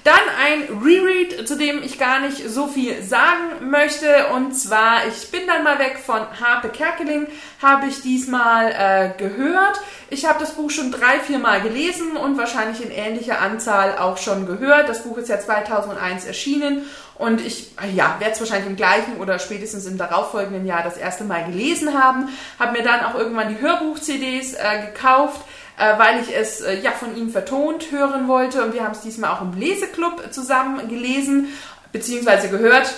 Dann 0.07 0.15
ein 0.41 0.81
Reread, 0.81 1.45
zu 1.45 1.57
dem 1.57 1.83
ich 1.83 1.99
gar 1.99 2.21
nicht 2.21 2.49
so 2.49 2.67
viel 2.67 3.03
sagen 3.03 3.69
möchte. 3.69 4.27
Und 4.33 4.53
zwar, 4.53 5.05
ich 5.05 5.31
bin 5.31 5.41
dann 5.47 5.65
mal 5.65 5.79
weg 5.79 5.99
von 5.99 6.21
Harpe 6.39 6.69
Kerkeling, 6.69 7.27
habe 7.61 7.87
ich 7.87 8.03
diesmal 8.03 8.71
äh, 8.71 9.09
gehört. 9.17 9.81
Ich 10.09 10.25
habe 10.25 10.39
das 10.39 10.53
Buch 10.53 10.69
schon 10.69 10.93
drei, 10.93 11.19
vier 11.19 11.39
Mal 11.39 11.59
gelesen 11.59 12.15
und 12.15 12.37
wahrscheinlich 12.37 12.81
in 12.81 12.89
ähnlicher 12.89 13.41
Anzahl 13.41 13.97
auch 13.97 14.15
schon 14.15 14.45
gehört. 14.45 14.87
Das 14.87 15.03
Buch 15.03 15.17
ist 15.17 15.27
ja 15.27 15.41
2001 15.41 16.23
erschienen 16.23 16.85
und 17.15 17.45
ich 17.45 17.71
ja, 17.93 18.15
werde 18.19 18.31
es 18.33 18.39
wahrscheinlich 18.39 18.69
im 18.69 18.77
gleichen 18.77 19.17
oder 19.19 19.39
spätestens 19.39 19.87
im 19.87 19.97
darauffolgenden 19.97 20.65
Jahr 20.65 20.83
das 20.83 20.95
erste 20.95 21.25
Mal 21.25 21.43
gelesen 21.51 22.01
haben. 22.01 22.29
Habe 22.59 22.77
mir 22.77 22.83
dann 22.85 23.03
auch 23.03 23.15
irgendwann 23.15 23.49
die 23.49 23.59
Hörbuch-CDs 23.59 24.53
äh, 24.53 24.85
gekauft, 24.85 25.41
äh, 25.77 25.97
weil 25.97 26.21
ich 26.21 26.35
es 26.35 26.61
äh, 26.61 26.79
ja 26.79 26.91
von 26.91 27.15
ihm 27.15 27.29
vertont 27.29 27.91
hören 27.91 28.27
wollte. 28.27 28.63
Und 28.63 28.73
wir 28.73 28.83
haben 28.83 28.93
es 28.93 29.01
diesmal 29.01 29.31
auch 29.31 29.41
im 29.41 29.53
Leseclub 29.53 30.33
zusammen 30.33 30.87
gelesen 30.89 31.47
bzw. 31.91 32.49
gehört. 32.49 32.93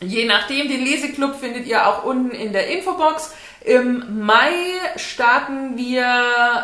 Je 0.00 0.26
nachdem, 0.26 0.68
den 0.68 0.84
Leseclub 0.84 1.36
findet 1.36 1.66
ihr 1.66 1.86
auch 1.86 2.04
unten 2.04 2.30
in 2.30 2.52
der 2.52 2.68
Infobox. 2.68 3.32
Im 3.64 4.24
Mai 4.24 4.52
starten 4.96 5.76
wir 5.76 6.04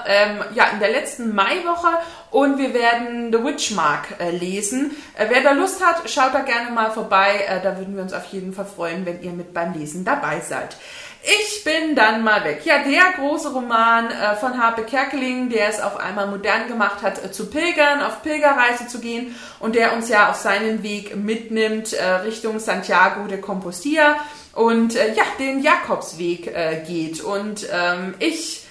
ähm, 0.06 0.38
ja 0.54 0.66
in 0.72 0.80
der 0.80 0.90
letzten 0.90 1.34
Maiwoche 1.34 1.88
und 2.32 2.58
wir 2.58 2.72
werden 2.74 3.30
The 3.30 3.44
Witchmark 3.44 4.18
äh, 4.18 4.30
lesen. 4.30 4.96
Äh, 5.16 5.26
wer 5.28 5.42
da 5.42 5.52
Lust 5.52 5.84
hat, 5.84 6.08
schaut 6.10 6.34
da 6.34 6.40
gerne 6.40 6.70
mal 6.70 6.90
vorbei. 6.90 7.44
Äh, 7.46 7.62
da 7.62 7.76
würden 7.76 7.94
wir 7.94 8.02
uns 8.02 8.14
auf 8.14 8.24
jeden 8.32 8.54
Fall 8.54 8.64
freuen, 8.64 9.06
wenn 9.06 9.22
ihr 9.22 9.32
mit 9.32 9.52
beim 9.52 9.74
Lesen 9.74 10.04
dabei 10.04 10.40
seid. 10.40 10.76
Ich 11.22 11.62
bin 11.62 11.94
dann 11.94 12.24
mal 12.24 12.42
weg. 12.42 12.62
Ja, 12.64 12.82
der 12.82 13.12
große 13.16 13.52
Roman 13.52 14.10
äh, 14.10 14.34
von 14.36 14.60
Harpe 14.60 14.82
Kerkeling, 14.82 15.50
der 15.50 15.68
es 15.68 15.80
auf 15.80 15.96
einmal 15.98 16.26
modern 16.26 16.66
gemacht 16.66 17.02
hat, 17.02 17.22
äh, 17.22 17.30
zu 17.30 17.50
pilgern, 17.50 18.02
auf 18.02 18.22
Pilgerreise 18.22 18.88
zu 18.88 18.98
gehen 18.98 19.36
und 19.60 19.74
der 19.74 19.92
uns 19.92 20.08
ja 20.08 20.30
auf 20.30 20.36
seinen 20.36 20.82
Weg 20.82 21.14
mitnimmt 21.14 21.92
äh, 21.92 22.04
Richtung 22.24 22.58
Santiago 22.58 23.26
de 23.28 23.38
Compostilla 23.38 24.16
und 24.54 24.96
äh, 24.96 25.14
ja, 25.14 25.22
den 25.38 25.62
Jakobsweg 25.62 26.46
äh, 26.46 26.82
geht. 26.86 27.22
Und 27.22 27.68
ähm, 27.70 28.14
ich 28.18 28.61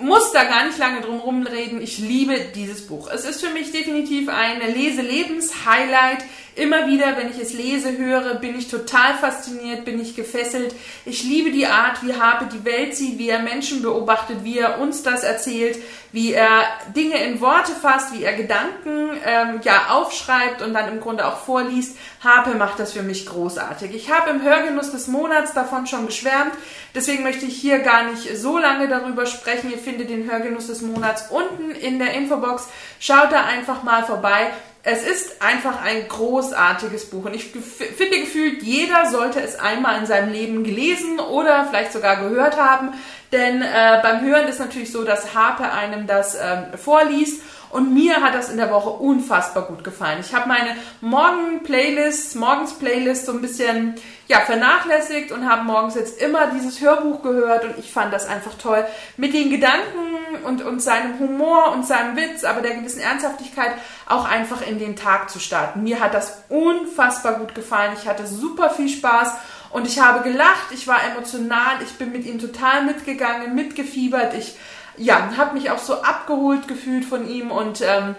muss 0.00 0.32
da 0.32 0.44
gar 0.44 0.66
nicht 0.66 0.78
lange 0.78 1.00
drum 1.00 1.20
rumreden. 1.20 1.80
Ich 1.82 1.98
liebe 1.98 2.38
dieses 2.54 2.86
Buch. 2.86 3.08
Es 3.08 3.24
ist 3.24 3.44
für 3.44 3.52
mich 3.52 3.72
definitiv 3.72 4.28
ein 4.28 4.60
Leselebens-Highlight. 4.60 6.24
Immer 6.60 6.86
wieder, 6.88 7.16
wenn 7.16 7.30
ich 7.30 7.40
es 7.40 7.54
lese, 7.54 7.96
höre, 7.96 8.34
bin 8.34 8.54
ich 8.58 8.68
total 8.68 9.14
fasziniert, 9.14 9.86
bin 9.86 9.98
ich 9.98 10.14
gefesselt. 10.14 10.74
Ich 11.06 11.24
liebe 11.24 11.50
die 11.50 11.66
Art, 11.66 12.04
wie 12.04 12.12
Habe 12.12 12.50
die 12.52 12.66
Welt 12.66 12.94
sieht, 12.94 13.18
wie 13.18 13.30
er 13.30 13.38
Menschen 13.38 13.80
beobachtet, 13.80 14.44
wie 14.44 14.58
er 14.58 14.78
uns 14.78 15.02
das 15.02 15.24
erzählt, 15.24 15.78
wie 16.12 16.34
er 16.34 16.64
Dinge 16.94 17.16
in 17.24 17.40
Worte 17.40 17.72
fasst, 17.72 18.12
wie 18.12 18.24
er 18.24 18.34
Gedanken 18.34 19.16
ähm, 19.24 19.60
ja 19.62 19.86
aufschreibt 19.88 20.60
und 20.60 20.74
dann 20.74 20.88
im 20.88 21.00
Grunde 21.00 21.26
auch 21.26 21.38
vorliest. 21.38 21.96
Habe 22.22 22.54
macht 22.56 22.78
das 22.78 22.92
für 22.92 23.02
mich 23.02 23.24
großartig. 23.24 23.94
Ich 23.94 24.12
habe 24.12 24.28
im 24.28 24.42
Hörgenuss 24.42 24.90
des 24.90 25.06
Monats 25.06 25.54
davon 25.54 25.86
schon 25.86 26.04
geschwärmt, 26.04 26.52
deswegen 26.94 27.22
möchte 27.22 27.46
ich 27.46 27.56
hier 27.56 27.78
gar 27.78 28.10
nicht 28.10 28.36
so 28.36 28.58
lange 28.58 28.86
darüber 28.86 29.24
sprechen. 29.24 29.70
Ihr 29.70 29.78
findet 29.78 30.10
den 30.10 30.30
Hörgenuss 30.30 30.66
des 30.66 30.82
Monats 30.82 31.30
unten 31.30 31.70
in 31.70 31.98
der 31.98 32.12
Infobox. 32.12 32.68
Schaut 32.98 33.32
da 33.32 33.46
einfach 33.46 33.82
mal 33.82 34.04
vorbei 34.04 34.50
es 34.82 35.02
ist 35.02 35.42
einfach 35.42 35.82
ein 35.82 36.08
großartiges 36.08 37.10
Buch 37.10 37.26
und 37.26 37.34
ich 37.34 37.46
finde 37.46 38.20
gefühlt, 38.20 38.62
jeder 38.62 39.10
sollte 39.10 39.40
es 39.40 39.58
einmal 39.58 39.98
in 39.98 40.06
seinem 40.06 40.32
Leben 40.32 40.64
gelesen 40.64 41.20
oder 41.20 41.66
vielleicht 41.66 41.92
sogar 41.92 42.16
gehört 42.16 42.56
haben, 42.56 42.92
denn 43.30 43.60
äh, 43.62 44.00
beim 44.02 44.22
Hören 44.22 44.48
ist 44.48 44.58
natürlich 44.58 44.90
so, 44.90 45.04
dass 45.04 45.34
Harpe 45.34 45.70
einem 45.70 46.06
das 46.06 46.34
ähm, 46.34 46.66
vorliest 46.82 47.42
Und 47.70 47.94
mir 47.94 48.20
hat 48.20 48.34
das 48.34 48.50
in 48.50 48.56
der 48.56 48.70
Woche 48.70 48.90
unfassbar 48.90 49.64
gut 49.64 49.84
gefallen. 49.84 50.18
Ich 50.20 50.34
habe 50.34 50.48
meine 50.48 50.76
Morgen-Playlist, 51.00 52.34
Morgens-Playlist 52.34 53.26
so 53.26 53.32
ein 53.32 53.40
bisschen 53.40 53.94
ja, 54.26 54.40
vernachlässigt 54.40 55.30
und 55.30 55.48
habe 55.48 55.64
morgens 55.64 55.94
jetzt 55.94 56.20
immer 56.20 56.48
dieses 56.48 56.80
Hörbuch 56.80 57.22
gehört 57.22 57.64
und 57.64 57.78
ich 57.78 57.92
fand 57.92 58.12
das 58.12 58.26
einfach 58.26 58.54
toll. 58.54 58.84
Mit 59.16 59.34
den 59.34 59.50
Gedanken 59.50 60.44
und, 60.44 60.62
und 60.62 60.80
seinem 60.80 61.18
Humor 61.20 61.72
und 61.72 61.86
seinem 61.86 62.16
Witz, 62.16 62.44
aber 62.44 62.60
der 62.60 62.74
gewissen 62.74 63.00
Ernsthaftigkeit 63.00 63.72
auch 64.08 64.28
einfach 64.28 64.66
in 64.66 64.78
den 64.78 64.96
Tag 64.96 65.30
zu 65.30 65.38
starten. 65.38 65.82
Mir 65.82 66.00
hat 66.00 66.14
das 66.14 66.42
unfassbar 66.48 67.34
gut 67.34 67.54
gefallen. 67.54 67.92
Ich 68.00 68.08
hatte 68.08 68.26
super 68.26 68.70
viel 68.70 68.88
Spaß 68.88 69.32
und 69.70 69.86
ich 69.86 70.00
habe 70.00 70.28
gelacht, 70.28 70.72
ich 70.72 70.88
war 70.88 70.98
emotional, 71.04 71.76
ich 71.82 71.92
bin 71.98 72.10
mit 72.10 72.26
ihm 72.26 72.40
total 72.40 72.84
mitgegangen, 72.84 73.54
mitgefiebert. 73.54 74.34
Ich 74.34 74.56
ja, 74.96 75.30
habe 75.36 75.54
mich 75.54 75.70
auch 75.70 75.78
so 75.78 76.02
abgeholt 76.02 76.68
gefühlt 76.68 77.04
von 77.04 77.28
ihm 77.28 77.50
und 77.50 77.80
ähm, 77.80 78.16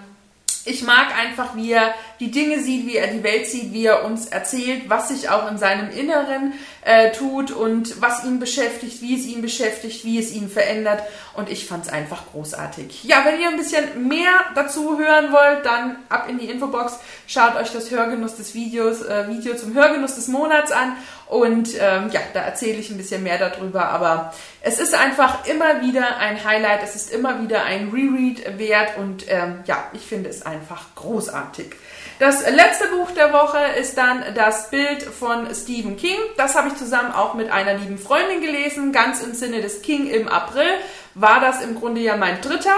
ich 0.65 0.83
mag 0.83 1.17
einfach, 1.17 1.55
wie 1.55 1.71
er 1.71 1.93
die 2.21 2.29
Dinge 2.29 2.61
sieht, 2.61 2.85
wie 2.85 2.97
er 2.97 3.07
die 3.07 3.23
Welt 3.23 3.47
sieht, 3.47 3.73
wie 3.73 3.87
er 3.87 4.05
uns 4.05 4.27
erzählt, 4.27 4.83
was 4.89 5.09
sich 5.09 5.29
auch 5.29 5.49
in 5.49 5.57
seinem 5.57 5.89
Inneren 5.89 6.53
äh, 6.83 7.11
tut 7.11 7.49
und 7.49 7.99
was 7.99 8.23
ihn 8.23 8.39
beschäftigt, 8.39 9.01
wie 9.01 9.19
es 9.19 9.25
ihn 9.25 9.41
beschäftigt, 9.41 10.05
wie 10.05 10.19
es 10.19 10.31
ihn 10.31 10.47
verändert. 10.47 11.01
Und 11.33 11.49
ich 11.49 11.65
fand 11.65 11.87
es 11.87 11.91
einfach 11.91 12.27
großartig. 12.31 13.05
Ja, 13.05 13.25
wenn 13.25 13.41
ihr 13.41 13.49
ein 13.49 13.57
bisschen 13.57 14.07
mehr 14.07 14.31
dazu 14.53 14.99
hören 14.99 15.31
wollt, 15.31 15.65
dann 15.65 15.95
ab 16.09 16.27
in 16.29 16.37
die 16.37 16.45
Infobox. 16.45 16.99
Schaut 17.25 17.55
euch 17.55 17.71
das 17.71 17.89
Hörgenuss 17.89 18.35
des 18.35 18.53
Videos, 18.53 19.01
äh, 19.01 19.27
Video 19.27 19.55
zum 19.55 19.73
Hörgenuss 19.73 20.13
des 20.13 20.27
Monats 20.27 20.71
an. 20.71 20.95
Und 21.27 21.69
ähm, 21.79 22.09
ja, 22.11 22.19
da 22.33 22.41
erzähle 22.41 22.77
ich 22.77 22.91
ein 22.91 22.97
bisschen 22.97 23.23
mehr 23.23 23.39
darüber. 23.39 23.85
Aber 23.85 24.31
es 24.61 24.79
ist 24.79 24.93
einfach 24.93 25.47
immer 25.47 25.81
wieder 25.81 26.17
ein 26.17 26.43
Highlight. 26.43 26.83
Es 26.83 26.95
ist 26.95 27.11
immer 27.11 27.41
wieder 27.41 27.63
ein 27.63 27.89
Reread 27.89 28.59
wert. 28.59 28.97
Und 28.99 29.25
ähm, 29.27 29.61
ja, 29.65 29.85
ich 29.93 30.01
finde 30.01 30.29
es 30.29 30.45
einfach 30.45 30.93
großartig. 30.93 31.73
Das 32.19 32.47
letzte 32.49 32.87
Buch 32.89 33.11
der 33.11 33.33
Woche 33.33 33.57
ist 33.79 33.97
dann 33.97 34.23
das 34.35 34.69
Bild 34.69 35.01
von 35.01 35.47
Stephen 35.55 35.97
King. 35.97 36.17
Das 36.37 36.55
habe 36.55 36.67
ich 36.67 36.75
zusammen 36.75 37.11
auch 37.11 37.33
mit 37.33 37.51
einer 37.51 37.73
lieben 37.73 37.97
Freundin 37.97 38.41
gelesen. 38.41 38.91
Ganz 38.91 39.21
im 39.23 39.33
Sinne 39.33 39.61
des 39.61 39.81
King 39.81 40.07
im 40.07 40.27
April 40.27 40.69
war 41.15 41.39
das 41.39 41.63
im 41.63 41.75
Grunde 41.75 42.01
ja 42.01 42.17
mein 42.17 42.39
dritter. 42.41 42.75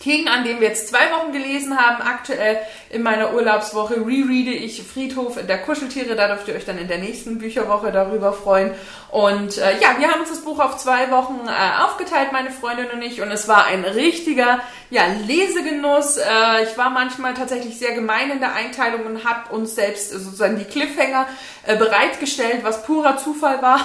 King, 0.00 0.28
an 0.28 0.44
dem 0.44 0.60
wir 0.60 0.68
jetzt 0.68 0.88
zwei 0.88 1.12
Wochen 1.12 1.30
gelesen 1.30 1.78
haben. 1.78 2.00
Aktuell 2.00 2.58
in 2.88 3.02
meiner 3.02 3.34
Urlaubswoche 3.34 3.96
rereade 3.96 4.50
ich 4.50 4.82
Friedhof 4.82 5.38
der 5.46 5.58
Kuscheltiere. 5.58 6.16
Da 6.16 6.26
dürft 6.26 6.48
ihr 6.48 6.54
euch 6.54 6.64
dann 6.64 6.78
in 6.78 6.88
der 6.88 6.96
nächsten 6.96 7.38
Bücherwoche 7.38 7.92
darüber 7.92 8.32
freuen. 8.32 8.72
Und 9.10 9.58
äh, 9.58 9.78
ja, 9.78 9.98
wir 9.98 10.10
haben 10.10 10.20
uns 10.20 10.30
das 10.30 10.40
Buch 10.40 10.58
auf 10.58 10.78
zwei 10.78 11.10
Wochen 11.10 11.46
äh, 11.46 11.82
aufgeteilt, 11.82 12.32
meine 12.32 12.50
Freundin 12.50 12.90
und 12.90 13.02
ich. 13.02 13.20
Und 13.20 13.30
es 13.30 13.46
war 13.46 13.66
ein 13.66 13.84
richtiger 13.84 14.60
ja, 14.88 15.02
Lesegenuss. 15.26 16.16
Äh, 16.16 16.64
ich 16.64 16.78
war 16.78 16.88
manchmal 16.88 17.34
tatsächlich 17.34 17.78
sehr 17.78 17.92
gemein 17.92 18.30
in 18.30 18.40
der 18.40 18.54
Einteilung 18.54 19.04
und 19.04 19.24
habe 19.28 19.54
uns 19.54 19.74
selbst 19.74 20.12
sozusagen 20.12 20.58
die 20.58 20.64
Cliffhanger 20.64 21.28
äh, 21.66 21.76
bereitgestellt, 21.76 22.60
was 22.62 22.84
purer 22.84 23.18
Zufall 23.18 23.60
war. 23.60 23.84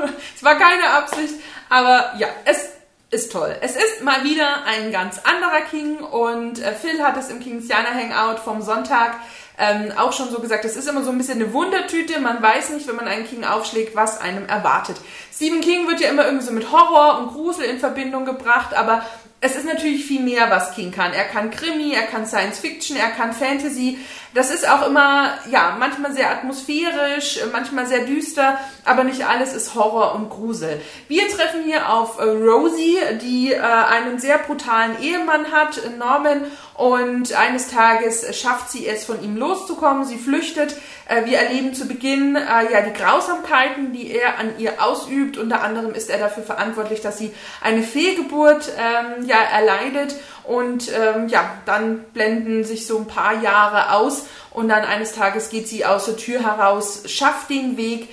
es 0.34 0.42
war 0.42 0.54
keine 0.54 0.88
Absicht, 0.88 1.34
aber 1.68 2.14
ja, 2.16 2.28
es 2.46 2.79
ist 3.10 3.32
toll. 3.32 3.56
Es 3.60 3.74
ist 3.74 4.02
mal 4.02 4.22
wieder 4.24 4.64
ein 4.64 4.92
ganz 4.92 5.18
anderer 5.18 5.62
King 5.68 5.98
und 5.98 6.60
äh, 6.60 6.72
Phil 6.74 7.02
hat 7.02 7.16
es 7.16 7.28
im 7.28 7.40
Kingsianer 7.40 7.90
Hangout 7.92 8.38
vom 8.40 8.62
Sonntag 8.62 9.16
ähm, 9.58 9.92
auch 9.98 10.12
schon 10.12 10.30
so 10.30 10.38
gesagt, 10.38 10.64
es 10.64 10.76
ist 10.76 10.88
immer 10.88 11.02
so 11.02 11.10
ein 11.10 11.18
bisschen 11.18 11.42
eine 11.42 11.52
Wundertüte. 11.52 12.20
Man 12.20 12.40
weiß 12.40 12.70
nicht, 12.70 12.86
wenn 12.86 12.96
man 12.96 13.08
einen 13.08 13.26
King 13.26 13.44
aufschlägt, 13.44 13.96
was 13.96 14.20
einem 14.20 14.46
erwartet. 14.46 14.96
Stephen 15.34 15.60
King 15.60 15.88
wird 15.88 16.00
ja 16.00 16.08
immer 16.08 16.24
irgendwie 16.24 16.46
so 16.46 16.52
mit 16.52 16.70
Horror 16.70 17.18
und 17.18 17.32
Grusel 17.32 17.64
in 17.64 17.78
Verbindung 17.78 18.24
gebracht, 18.24 18.74
aber 18.74 19.04
es 19.42 19.56
ist 19.56 19.66
natürlich 19.66 20.04
viel 20.04 20.22
mehr, 20.22 20.50
was 20.50 20.74
King 20.74 20.92
kann. 20.92 21.12
Er 21.12 21.24
kann 21.24 21.50
Krimi, 21.50 21.92
er 21.94 22.02
kann 22.02 22.26
Science 22.26 22.58
Fiction, 22.58 22.96
er 22.96 23.10
kann 23.10 23.32
Fantasy. 23.32 23.98
Das 24.32 24.50
ist 24.50 24.68
auch 24.68 24.86
immer, 24.86 25.32
ja, 25.50 25.76
manchmal 25.78 26.12
sehr 26.12 26.30
atmosphärisch, 26.30 27.40
manchmal 27.50 27.86
sehr 27.86 28.04
düster, 28.04 28.60
aber 28.84 29.02
nicht 29.02 29.26
alles 29.26 29.52
ist 29.52 29.74
Horror 29.74 30.14
und 30.14 30.30
Grusel. 30.30 30.80
Wir 31.08 31.28
treffen 31.28 31.64
hier 31.64 31.92
auf 31.92 32.20
äh, 32.20 32.22
Rosie, 32.22 32.98
die 33.20 33.52
äh, 33.52 33.60
einen 33.60 34.20
sehr 34.20 34.38
brutalen 34.38 35.00
Ehemann 35.02 35.50
hat, 35.50 35.80
Norman, 35.98 36.44
und 36.80 37.34
eines 37.34 37.68
Tages 37.68 38.24
schafft 38.40 38.70
sie 38.70 38.86
es, 38.86 39.04
von 39.04 39.22
ihm 39.22 39.36
loszukommen. 39.36 40.06
Sie 40.06 40.16
flüchtet. 40.16 40.76
Äh, 41.06 41.26
wir 41.26 41.36
erleben 41.36 41.74
zu 41.74 41.86
Beginn 41.86 42.36
äh, 42.36 42.72
ja 42.72 42.80
die 42.80 42.94
Grausamkeiten, 42.94 43.92
die 43.92 44.12
er 44.12 44.38
an 44.38 44.58
ihr 44.58 44.82
ausübt. 44.82 45.36
Unter 45.36 45.62
anderem 45.62 45.92
ist 45.92 46.08
er 46.08 46.18
dafür 46.18 46.42
verantwortlich, 46.42 47.02
dass 47.02 47.18
sie 47.18 47.34
eine 47.60 47.82
Fehlgeburt 47.82 48.72
ähm, 48.78 49.26
ja 49.26 49.36
erleidet. 49.36 50.14
Und 50.44 50.90
ähm, 50.92 51.28
ja, 51.28 51.58
dann 51.66 52.04
blenden 52.12 52.64
sich 52.64 52.86
so 52.86 52.98
ein 52.98 53.06
paar 53.06 53.42
Jahre 53.42 53.92
aus 53.94 54.26
und 54.50 54.68
dann 54.68 54.84
eines 54.84 55.12
Tages 55.12 55.48
geht 55.48 55.68
sie 55.68 55.84
aus 55.84 56.06
der 56.06 56.16
Tür 56.16 56.42
heraus, 56.42 57.02
schafft 57.06 57.50
den 57.50 57.76
Weg 57.76 58.08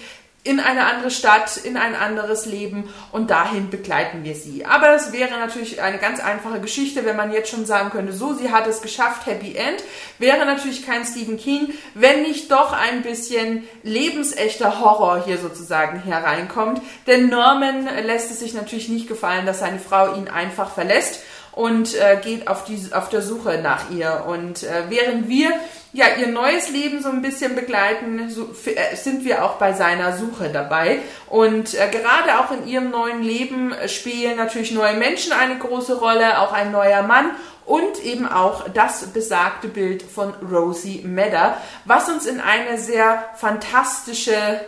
in 0.48 0.62
eine 0.62 0.86
andere 0.86 1.12
Stadt, 1.12 1.58
in 1.58 1.76
ein 1.76 1.94
anderes 1.94 2.46
Leben 2.46 2.90
und 3.12 3.30
dahin 3.30 3.70
begleiten 3.70 4.24
wir 4.24 4.34
sie. 4.34 4.66
Aber 4.66 4.96
es 4.96 5.12
wäre 5.12 5.38
natürlich 5.38 5.82
eine 5.82 5.98
ganz 5.98 6.22
einfache 6.22 6.62
Geschichte, 6.62 7.06
wenn 7.06 7.18
man 7.18 7.34
jetzt 7.34 7.52
schon 7.52 7.66
sagen 7.66 7.90
könnte, 7.90 8.14
so, 8.14 8.34
sie 8.34 8.50
hat 8.50 8.66
es 8.66 8.82
geschafft, 8.82 9.26
Happy 9.26 9.56
End. 9.56 9.84
Wäre 10.20 10.46
natürlich 10.46 10.86
kein 10.86 11.04
Stephen 11.06 11.38
King, 11.38 11.74
wenn 11.96 12.22
nicht 12.22 12.50
doch 12.50 12.72
ein 12.72 13.02
bisschen 13.02 13.68
lebensechter 13.84 14.80
Horror 14.80 15.26
hier 15.26 15.38
sozusagen 15.38 16.00
hereinkommt. 16.00 16.82
Denn 17.08 17.28
Norman 17.28 17.90
lässt 18.06 18.32
es 18.32 18.40
sich 18.40 18.54
natürlich 18.54 18.88
nicht 18.88 19.10
gefallen, 19.10 19.46
dass 19.46 19.60
seine 19.60 19.80
Frau 19.80 20.16
ihn 20.16 20.30
einfach 20.30 20.72
verlässt 20.72 21.20
und 21.58 21.96
äh, 21.96 22.20
geht 22.24 22.48
auf, 22.48 22.66
die, 22.66 22.94
auf 22.94 23.10
der 23.10 23.24
Suche 23.24 23.60
nach 23.64 23.90
ihr. 23.90 24.26
Und 24.28 24.62
äh, 24.62 24.84
während 24.90 25.28
wir 25.28 25.50
ja 25.92 26.06
ihr 26.20 26.28
neues 26.28 26.70
Leben 26.70 27.02
so 27.02 27.10
ein 27.10 27.24
bisschen 27.24 27.56
begleiten, 27.56 28.30
so, 28.30 28.54
äh, 28.66 28.96
sind 28.96 29.26
wir 29.26 29.44
auch 29.44 29.54
bei 29.56 29.74
seiner 29.74 30.16
Suche 30.16 30.50
dabei. 30.50 31.00
Und 31.26 31.74
äh, 31.74 31.90
gerade 31.90 32.40
auch 32.40 32.52
in 32.52 32.68
ihrem 32.68 32.92
neuen 32.92 33.24
Leben 33.24 33.74
spielen 33.88 34.38
natürlich 34.38 34.72
neue 34.72 34.98
Menschen 34.98 35.34
eine 35.34 35.58
große 35.58 35.98
Rolle, 36.00 36.42
auch 36.42 36.54
ein 36.54 36.72
neuer 36.72 37.02
Mann 37.02 37.32
und 37.66 38.04
eben 38.04 38.28
auch 38.28 38.70
das 38.70 39.08
besagte 39.08 39.68
Bild 39.68 40.04
von 40.04 40.34
Rosie 40.36 41.02
Medder, 41.06 41.58
was 41.86 42.08
uns 42.08 42.28
in 42.28 42.40
eine 42.40 42.78
sehr 42.78 43.26
fantastische 43.36 44.62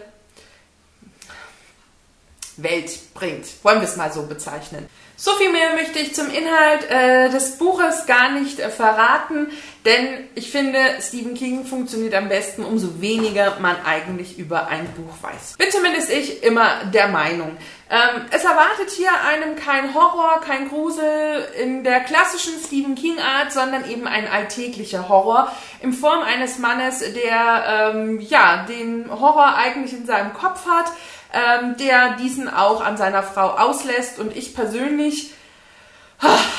Welt 2.58 3.14
bringt. 3.14 3.46
Wollen 3.64 3.80
wir 3.80 3.88
es 3.88 3.96
mal 3.96 4.12
so 4.12 4.24
bezeichnen. 4.24 4.90
So 5.22 5.32
viel 5.32 5.52
mehr 5.52 5.74
möchte 5.74 6.00
ich 6.00 6.16
zum 6.16 6.30
Inhalt 6.30 6.90
äh, 6.90 7.30
des 7.30 7.58
Buches 7.58 8.06
gar 8.06 8.32
nicht 8.32 8.62
äh, 8.62 8.70
verraten, 8.70 9.48
denn 9.84 10.30
ich 10.34 10.50
finde, 10.50 10.80
Stephen 11.02 11.34
King 11.34 11.66
funktioniert 11.66 12.16
am 12.16 12.30
besten, 12.30 12.64
umso 12.64 13.02
weniger 13.02 13.58
man 13.60 13.76
eigentlich 13.86 14.40
über 14.40 14.68
ein 14.68 14.88
Buch 14.94 15.14
weiß. 15.22 15.58
Bin 15.58 15.70
zumindest 15.72 16.10
ich 16.10 16.42
immer 16.42 16.86
der 16.94 17.10
Meinung. 17.10 17.58
Ähm, 17.90 18.28
es 18.32 18.46
erwartet 18.46 18.92
hier 18.96 19.12
einem 19.28 19.58
kein 19.58 19.94
Horror, 19.94 20.40
kein 20.40 20.70
Grusel 20.70 21.46
in 21.62 21.84
der 21.84 22.00
klassischen 22.00 22.54
Stephen 22.66 22.96
King-Art, 22.96 23.52
sondern 23.52 23.90
eben 23.90 24.08
ein 24.08 24.26
alltäglicher 24.26 25.10
Horror 25.10 25.52
in 25.82 25.92
Form 25.92 26.22
eines 26.22 26.60
Mannes, 26.60 27.00
der 27.00 27.92
ähm, 27.94 28.22
ja 28.22 28.66
den 28.70 29.10
Horror 29.12 29.56
eigentlich 29.58 29.92
in 29.92 30.06
seinem 30.06 30.32
Kopf 30.32 30.66
hat 30.66 30.94
ähm, 31.32 31.76
der 31.78 32.16
diesen 32.16 32.50
auch 32.50 32.84
an 32.84 32.98
seiner 32.98 33.24
Frau 33.24 33.50
auslässt. 33.50 34.20
Und 34.20 34.36
ich 34.36 34.56
persönlich 34.56 35.09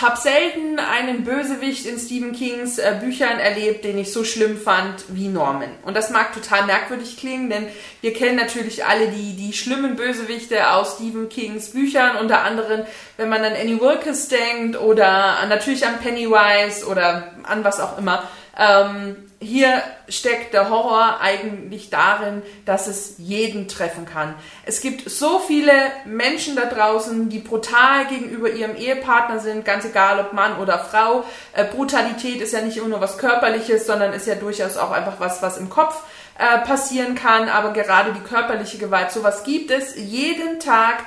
habe 0.01 0.19
selten 0.19 0.79
einen 0.79 1.25
Bösewicht 1.25 1.85
in 1.85 1.99
Stephen 1.99 2.33
Kings 2.33 2.79
äh, 2.79 2.97
Büchern 3.01 3.39
erlebt, 3.39 3.85
den 3.85 3.99
ich 3.99 4.13
so 4.13 4.25
schlimm 4.25 4.57
fand 4.57 5.05
wie 5.09 5.29
Norman. 5.29 5.69
Und 5.85 5.95
das 5.95 6.11
mag 6.11 6.33
total 6.33 6.65
merkwürdig 6.65 7.19
klingen, 7.19 7.51
denn 7.51 7.67
wir 8.01 8.15
kennen 8.15 8.37
natürlich 8.37 8.87
alle 8.87 9.09
die, 9.09 9.37
die 9.37 9.53
schlimmen 9.53 9.97
Bösewichte 9.97 10.71
aus 10.71 10.95
Stephen 10.97 11.29
Kings 11.29 11.73
Büchern, 11.73 12.17
unter 12.17 12.43
anderem, 12.43 12.87
wenn 13.19 13.29
man 13.29 13.45
an 13.45 13.53
Annie 13.53 13.81
Wilkes 13.81 14.29
denkt 14.29 14.81
oder 14.81 15.47
natürlich 15.49 15.87
an 15.87 15.99
Pennywise 15.99 16.87
oder 16.87 17.35
an 17.43 17.63
was 17.63 17.81
auch 17.81 17.99
immer. 17.99 18.23
Ähm, 18.59 19.30
hier 19.43 19.83
steckt 20.07 20.53
der 20.53 20.69
Horror 20.69 21.19
eigentlich 21.23 21.89
darin, 21.89 22.43
dass 22.67 22.87
es 22.89 23.15
jeden 23.17 23.69
treffen 23.69 24.05
kann. 24.05 24.35
Es 24.67 24.83
gibt 24.83 25.09
so 25.09 25.39
viele 25.39 25.73
Menschen 26.05 26.57
da 26.57 26.67
draußen, 26.67 27.31
die 27.31 27.39
brutal 27.39 28.07
gegenüber 28.07 28.51
ihrem 28.51 28.77
Ehepartner 28.77 29.41
sind, 29.41 29.65
ganz 29.65 29.87
egal 29.87 30.21
ob 30.21 30.35
Mann 30.35 30.59
oder 30.59 30.79
Frau. 30.79 31.25
Äh, 31.55 31.65
Brutalität 31.65 32.43
ist 32.43 32.53
ja 32.53 32.61
nicht 32.61 32.77
immer 32.77 32.89
nur 32.89 33.01
was 33.01 33.17
Körperliches, 33.17 33.87
sondern 33.87 34.13
ist 34.13 34.27
ja 34.27 34.35
durchaus 34.35 34.77
auch 34.77 34.91
einfach 34.91 35.21
was, 35.21 35.41
was 35.41 35.57
im 35.57 35.71
Kopf 35.71 36.03
äh, 36.39 36.59
passieren 36.59 37.15
kann. 37.15 37.49
Aber 37.49 37.73
gerade 37.73 38.13
die 38.13 38.29
körperliche 38.29 38.77
Gewalt, 38.77 39.11
sowas 39.11 39.43
gibt 39.45 39.71
es 39.71 39.97
jeden 39.97 40.61
Tag. 40.61 40.99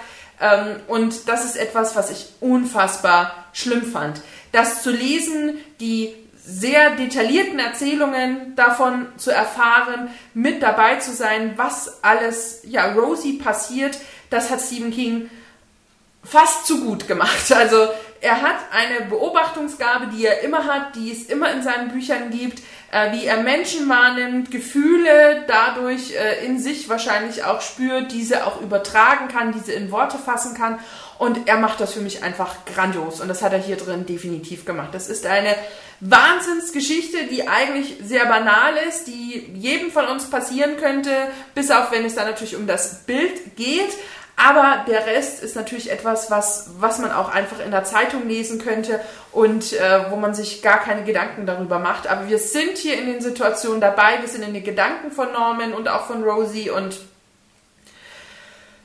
Ähm, 0.41 0.77
und 0.87 1.29
das 1.29 1.45
ist 1.45 1.55
etwas, 1.55 1.95
was 1.95 2.09
ich 2.09 2.29
unfassbar 2.39 3.45
schlimm 3.53 3.83
fand. 3.83 4.21
Das 4.51 4.81
zu 4.81 4.89
lesen, 4.89 5.59
die 5.79 6.15
sehr 6.45 6.91
detaillierten 6.91 7.59
Erzählungen 7.59 8.55
davon 8.55 9.07
zu 9.17 9.31
erfahren, 9.31 10.09
mit 10.33 10.61
dabei 10.61 10.97
zu 10.97 11.13
sein, 11.13 11.53
was 11.55 12.03
alles 12.03 12.61
ja 12.63 12.91
Rosie 12.93 13.33
passiert, 13.33 13.97
das 14.29 14.49
hat 14.49 14.61
Stephen 14.61 14.91
King 14.91 15.29
fast 16.23 16.65
zu 16.65 16.83
gut 16.83 17.07
gemacht. 17.07 17.51
Also 17.53 17.87
er 18.19 18.41
hat 18.41 18.55
eine 18.71 19.05
Beobachtungsgabe, 19.09 20.07
die 20.07 20.25
er 20.25 20.41
immer 20.41 20.65
hat, 20.65 20.95
die 20.95 21.11
es 21.11 21.25
immer 21.25 21.51
in 21.51 21.61
seinen 21.61 21.89
Büchern 21.89 22.29
gibt, 22.31 22.59
äh, 22.91 23.11
wie 23.11 23.25
er 23.25 23.43
Menschen 23.43 23.89
wahrnimmt, 23.89 24.49
Gefühle 24.49 25.43
dadurch 25.47 26.13
äh, 26.13 26.45
in 26.45 26.57
sich 26.57 26.87
wahrscheinlich 26.87 27.43
auch 27.43 27.61
spürt, 27.61 28.11
diese 28.11 28.47
auch 28.47 28.61
übertragen 28.61 29.27
kann, 29.27 29.51
diese 29.51 29.73
in 29.73 29.91
Worte 29.91 30.17
fassen 30.17 30.55
kann. 30.55 30.79
Und 31.19 31.47
er 31.47 31.57
macht 31.57 31.79
das 31.79 31.93
für 31.93 32.01
mich 32.01 32.23
einfach 32.23 32.65
grandios. 32.65 33.19
Und 33.19 33.27
das 33.27 33.41
hat 33.41 33.53
er 33.53 33.59
hier 33.59 33.77
drin 33.77 34.05
definitiv 34.05 34.65
gemacht. 34.65 34.89
Das 34.93 35.09
ist 35.09 35.25
eine 35.25 35.55
Wahnsinnsgeschichte, 36.05 37.25
die 37.31 37.47
eigentlich 37.47 37.97
sehr 38.03 38.25
banal 38.25 38.73
ist, 38.89 39.07
die 39.07 39.51
jedem 39.55 39.89
von 39.89 40.05
uns 40.05 40.29
passieren 40.29 40.77
könnte, 40.77 41.11
bis 41.55 41.71
auf 41.71 41.91
wenn 41.91 42.05
es 42.05 42.15
dann 42.15 42.27
natürlich 42.27 42.55
um 42.55 42.67
das 42.67 43.05
Bild 43.05 43.55
geht. 43.55 43.89
Aber 44.35 44.83
der 44.87 45.05
Rest 45.05 45.43
ist 45.43 45.55
natürlich 45.55 45.91
etwas, 45.91 46.31
was, 46.31 46.71
was 46.79 46.97
man 46.99 47.11
auch 47.11 47.29
einfach 47.29 47.63
in 47.63 47.71
der 47.71 47.83
Zeitung 47.83 48.27
lesen 48.27 48.59
könnte 48.59 48.99
und 49.31 49.73
äh, 49.73 50.09
wo 50.09 50.15
man 50.15 50.33
sich 50.33 50.61
gar 50.61 50.79
keine 50.79 51.03
Gedanken 51.03 51.45
darüber 51.45 51.79
macht. 51.79 52.07
Aber 52.07 52.27
wir 52.27 52.39
sind 52.39 52.77
hier 52.77 52.97
in 52.97 53.05
den 53.05 53.21
Situationen 53.21 53.79
dabei, 53.79 54.19
wir 54.21 54.27
sind 54.27 54.43
in 54.43 54.53
den 54.53 54.63
Gedanken 54.63 55.11
von 55.11 55.31
Norman 55.31 55.73
und 55.73 55.87
auch 55.87 56.07
von 56.07 56.23
Rosie 56.23 56.71
und 56.71 56.99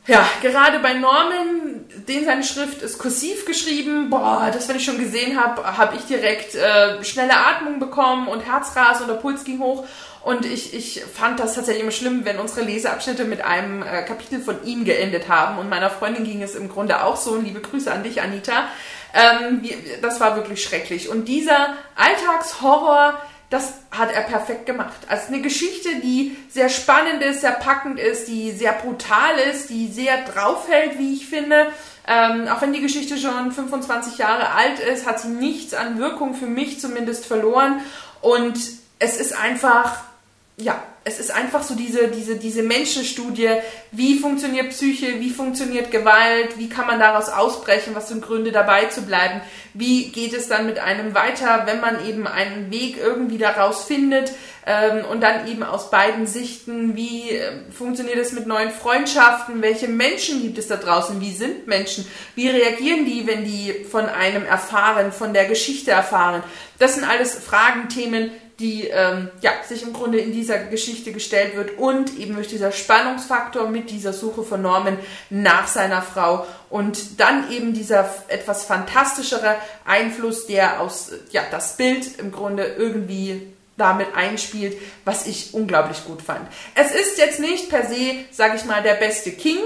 ja, 0.09 0.27
gerade 0.41 0.79
bei 0.79 0.95
Norman, 0.95 1.85
den 2.09 2.25
seine 2.25 2.43
Schrift 2.43 2.81
ist 2.81 2.99
kursiv 2.99 3.45
geschrieben, 3.45 4.09
boah, 4.09 4.51
das, 4.53 4.67
wenn 4.67 4.77
ich 4.77 4.85
schon 4.85 4.99
gesehen 4.99 5.39
habe, 5.39 5.77
habe 5.77 5.97
ich 5.97 6.07
direkt 6.07 6.55
äh, 6.55 7.05
schnelle 7.05 7.37
Atmung 7.37 7.79
bekommen 7.79 8.27
und 8.27 8.41
Herzrasen 8.41 9.03
und 9.03 9.09
der 9.09 9.21
Puls 9.21 9.45
ging 9.45 9.61
hoch. 9.61 9.85
Und 10.25 10.47
ich, 10.47 10.75
ich 10.75 11.03
fand 11.05 11.39
das 11.39 11.55
tatsächlich 11.55 11.83
immer 11.83 11.93
schlimm, 11.93 12.25
wenn 12.25 12.39
unsere 12.39 12.63
Leseabschnitte 12.63 13.25
mit 13.25 13.45
einem 13.45 13.83
äh, 13.83 14.03
Kapitel 14.03 14.41
von 14.41 14.65
ihm 14.65 14.85
geendet 14.85 15.29
haben. 15.29 15.59
Und 15.59 15.69
meiner 15.69 15.91
Freundin 15.91 16.25
ging 16.25 16.43
es 16.43 16.55
im 16.55 16.71
Grunde 16.71 17.05
auch 17.05 17.17
so. 17.17 17.37
Liebe 17.37 17.61
Grüße 17.61 17.93
an 17.93 18.03
dich, 18.03 18.23
Anita. 18.23 18.69
Ähm, 19.13 19.63
das 20.01 20.21
war 20.21 20.37
wirklich 20.37 20.63
schrecklich. 20.63 21.11
Und 21.11 21.29
dieser 21.29 21.75
Alltagshorror, 21.97 23.21
das 23.51 23.73
hat 23.91 24.13
er 24.13 24.23
perfekt 24.23 24.67
gemacht. 24.67 24.97
Also 25.09 25.29
eine 25.29 25.41
Geschichte, 25.41 26.01
die 26.03 26.37
sehr 26.51 26.69
spannend 26.69 27.23
ist, 27.23 27.41
sehr 27.41 27.53
packend 27.53 27.99
ist, 27.99 28.29
die 28.29 28.53
sehr 28.53 28.73
brutal 28.73 29.39
ist, 29.51 29.71
die 29.71 29.89
sehr 29.89 30.25
draufhält, 30.25 30.99
wie 30.99 31.15
ich 31.15 31.27
finde. 31.29 31.67
Ähm, 32.07 32.49
auch 32.49 32.61
wenn 32.61 32.73
die 32.73 32.83
Geschichte 32.83 33.17
schon 33.17 33.53
25 33.53 34.19
Jahre 34.19 34.51
alt 34.51 34.79
ist, 34.81 35.07
hat 35.07 35.21
sie 35.21 35.29
nichts 35.29 35.75
an 35.75 35.99
Wirkung 35.99 36.35
für 36.35 36.47
mich 36.47 36.81
zumindest 36.81 37.27
verloren. 37.27 37.81
Und 38.21 38.59
es 38.99 39.17
ist 39.17 39.33
einfach 39.39 39.99
ja, 40.59 40.83
es 41.09 41.19
ist 41.19 41.31
einfach 41.31 41.63
so 41.63 41.75
diese, 41.75 42.09
diese, 42.09 42.37
diese 42.37 42.63
Menschenstudie, 42.63 43.49
wie 43.93 44.19
funktioniert 44.19 44.69
Psyche, 44.69 45.21
wie 45.21 45.31
funktioniert 45.31 45.91
Gewalt, 45.91 46.59
wie 46.59 46.69
kann 46.69 46.87
man 46.87 47.01
daraus 47.01 47.31
ausbrechen, 47.31 47.95
was 47.95 48.09
sind 48.09 48.23
Gründe 48.23 48.53
dabei 48.53 48.85
zu 48.87 49.03
bleiben, 49.03 49.41
wie 49.73 50.11
geht 50.11 50.35
es 50.35 50.49
dann 50.49 50.67
mit 50.67 50.79
einem 50.79 51.15
weiter, 51.15 51.63
wenn 51.65 51.81
man 51.81 52.07
eben 52.07 52.27
einen 52.27 52.71
Weg 52.71 52.99
irgendwie 52.99 53.39
daraus 53.39 53.85
findet 53.85 54.33
ähm, 54.67 55.07
und 55.07 55.23
dann 55.23 55.49
eben 55.49 55.63
aus 55.63 55.91
beiden 55.91 56.27
Sichten, 56.27 56.95
wie 56.95 57.31
äh, 57.31 57.53
funktioniert 57.71 58.19
es 58.19 58.33
mit 58.33 58.47
neuen 58.47 58.71
Freundschaften, 58.71 59.63
welche 59.63 59.89
Menschen 59.89 60.43
gibt 60.43 60.59
es 60.59 60.69
da 60.69 60.77
draußen, 60.77 61.23
wie 61.23 61.33
sind 61.33 61.67
Menschen, 61.67 62.07
wie 62.35 62.51
reagieren 62.51 63.07
die, 63.07 63.27
wenn 63.27 63.47
die 63.47 63.87
von 63.91 64.05
einem 64.07 64.45
erfahren, 64.45 65.11
von 65.11 65.33
der 65.33 65.47
Geschichte 65.47 65.91
erfahren. 65.91 66.43
Das 66.79 66.97
sind 66.97 67.09
alles 67.09 67.35
Fragen, 67.35 67.89
Themen, 67.89 68.31
die 68.59 68.89
ähm, 68.89 69.31
ja, 69.41 69.53
sich 69.67 69.85
im 69.85 69.93
Grunde 69.93 70.19
in 70.19 70.33
dieser 70.33 70.59
Geschichte 70.59 71.13
gestellt 71.13 71.55
wird 71.55 71.79
und 71.79 72.19
eben 72.19 72.35
durch 72.35 72.49
dieser 72.49 72.73
Spannungsfaktor 72.73 73.69
mit 73.69 73.91
dieser 73.91 74.13
Suche 74.13 74.43
von 74.43 74.63
Norman 74.63 74.99
nach 75.31 75.69
seiner 75.69 76.03
Frau 76.03 76.45
und 76.69 77.21
dann 77.21 77.53
eben 77.53 77.73
dieser 77.73 78.13
etwas 78.27 78.65
fantastischere 78.65 79.57
Einfluss, 79.85 80.47
der 80.47 80.81
aus 80.81 81.13
ja, 81.31 81.43
das 81.51 81.77
Bild 81.77 82.19
im 82.19 82.33
Grunde 82.33 82.65
irgendwie 82.65 83.53
damit 83.77 84.09
einspielt, 84.17 84.77
was 85.05 85.29
ich 85.29 85.55
unglaublich 85.55 86.05
gut 86.05 86.21
fand. 86.21 86.41
Es 86.75 86.91
ist 86.91 87.17
jetzt 87.19 87.39
nicht 87.39 87.71
per 87.71 87.87
se, 87.87 88.25
sage 88.33 88.57
ich 88.57 88.65
mal, 88.65 88.83
der 88.83 88.95
beste 88.95 89.31
King, 89.31 89.59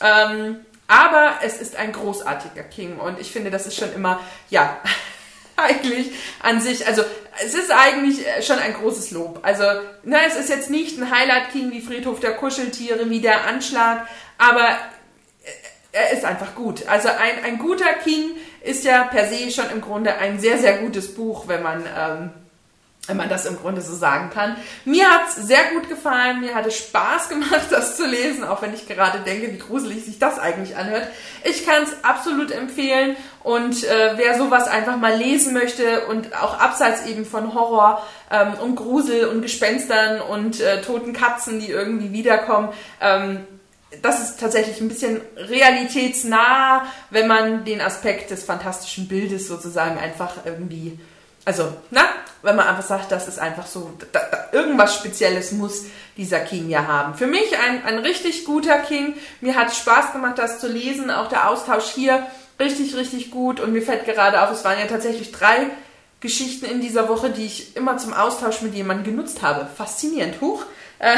ähm, 0.00 0.60
aber 0.86 1.34
es 1.42 1.60
ist 1.60 1.74
ein 1.74 1.92
großartiger 1.92 2.62
King 2.62 2.98
und 2.98 3.20
ich 3.20 3.32
finde, 3.32 3.50
das 3.50 3.66
ist 3.66 3.76
schon 3.76 3.92
immer, 3.92 4.20
ja, 4.48 4.78
eigentlich 5.62 6.12
an 6.40 6.60
sich, 6.60 6.86
also 6.86 7.02
es 7.44 7.54
ist 7.54 7.70
eigentlich 7.70 8.24
schon 8.44 8.58
ein 8.58 8.74
großes 8.74 9.10
Lob. 9.12 9.40
Also, 9.42 9.64
na, 10.04 10.18
es 10.26 10.36
ist 10.36 10.48
jetzt 10.48 10.70
nicht 10.70 10.98
ein 10.98 11.10
Highlight 11.10 11.50
King 11.52 11.70
wie 11.70 11.80
Friedhof 11.80 12.20
der 12.20 12.34
Kuscheltiere, 12.34 13.10
wie 13.10 13.20
der 13.20 13.46
Anschlag, 13.46 14.06
aber 14.38 14.78
er 15.92 16.12
ist 16.12 16.24
einfach 16.24 16.54
gut. 16.54 16.86
Also 16.86 17.08
ein, 17.08 17.44
ein 17.44 17.58
guter 17.58 17.92
King 18.04 18.36
ist 18.62 18.84
ja 18.84 19.04
per 19.04 19.28
se 19.28 19.50
schon 19.50 19.70
im 19.70 19.80
Grunde 19.80 20.16
ein 20.16 20.38
sehr, 20.38 20.58
sehr 20.58 20.78
gutes 20.78 21.14
Buch, 21.14 21.48
wenn 21.48 21.62
man 21.62 21.84
ähm, 21.86 22.30
wenn 23.08 23.16
man 23.16 23.28
das 23.28 23.46
im 23.46 23.56
Grunde 23.56 23.80
so 23.80 23.94
sagen 23.94 24.30
kann. 24.30 24.56
Mir 24.84 25.08
hat 25.10 25.28
es 25.28 25.36
sehr 25.36 25.64
gut 25.74 25.88
gefallen, 25.88 26.40
mir 26.40 26.54
hat 26.54 26.66
es 26.66 26.76
Spaß 26.76 27.28
gemacht, 27.28 27.66
das 27.70 27.96
zu 27.96 28.06
lesen, 28.06 28.44
auch 28.44 28.62
wenn 28.62 28.74
ich 28.74 28.86
gerade 28.86 29.18
denke, 29.20 29.52
wie 29.52 29.58
gruselig 29.58 30.04
sich 30.04 30.18
das 30.18 30.38
eigentlich 30.38 30.76
anhört. 30.76 31.08
Ich 31.42 31.66
kann 31.66 31.82
es 31.82 32.04
absolut 32.04 32.52
empfehlen 32.52 33.16
und 33.42 33.82
äh, 33.84 34.12
wer 34.16 34.38
sowas 34.38 34.68
einfach 34.68 34.96
mal 34.96 35.16
lesen 35.16 35.54
möchte 35.54 36.06
und 36.06 36.36
auch 36.36 36.60
abseits 36.60 37.06
eben 37.06 37.24
von 37.24 37.54
Horror 37.54 38.06
ähm, 38.30 38.54
und 38.62 38.76
Grusel 38.76 39.26
und 39.26 39.42
Gespenstern 39.42 40.20
und 40.20 40.60
äh, 40.60 40.82
toten 40.82 41.12
Katzen, 41.12 41.60
die 41.60 41.70
irgendwie 41.70 42.12
wiederkommen, 42.12 42.68
ähm, 43.00 43.46
das 44.02 44.20
ist 44.20 44.38
tatsächlich 44.38 44.80
ein 44.80 44.88
bisschen 44.88 45.20
realitätsnah, 45.36 46.84
wenn 47.08 47.26
man 47.26 47.64
den 47.64 47.80
Aspekt 47.80 48.30
des 48.30 48.44
fantastischen 48.44 49.08
Bildes 49.08 49.48
sozusagen 49.48 49.98
einfach 49.98 50.44
irgendwie 50.44 50.98
also, 51.48 51.72
na, 51.90 52.02
wenn 52.42 52.56
man 52.56 52.68
einfach 52.68 52.84
sagt, 52.84 53.10
das 53.10 53.26
ist 53.26 53.38
einfach 53.38 53.66
so, 53.66 53.90
da, 54.12 54.20
da, 54.30 54.48
irgendwas 54.52 54.94
Spezielles 54.94 55.50
muss 55.52 55.86
dieser 56.18 56.40
King 56.40 56.68
ja 56.68 56.86
haben. 56.86 57.14
Für 57.14 57.26
mich 57.26 57.56
ein, 57.58 57.82
ein 57.86 58.00
richtig 58.00 58.44
guter 58.44 58.78
King. 58.80 59.14
Mir 59.40 59.56
hat 59.56 59.74
Spaß 59.74 60.12
gemacht, 60.12 60.36
das 60.36 60.60
zu 60.60 60.68
lesen. 60.68 61.10
Auch 61.10 61.30
der 61.30 61.48
Austausch 61.48 61.86
hier 61.86 62.26
richtig, 62.60 62.94
richtig 62.96 63.30
gut. 63.30 63.60
Und 63.60 63.72
mir 63.72 63.80
fällt 63.80 64.04
gerade 64.04 64.42
auf, 64.42 64.50
es 64.50 64.62
waren 64.62 64.78
ja 64.78 64.84
tatsächlich 64.84 65.32
drei 65.32 65.68
Geschichten 66.20 66.66
in 66.66 66.82
dieser 66.82 67.08
Woche, 67.08 67.30
die 67.30 67.46
ich 67.46 67.74
immer 67.76 67.96
zum 67.96 68.12
Austausch 68.12 68.60
mit 68.60 68.74
jemandem 68.74 69.06
genutzt 69.06 69.40
habe. 69.40 69.66
Faszinierend. 69.74 70.42
Huch. 70.42 70.66
Äh, 70.98 71.16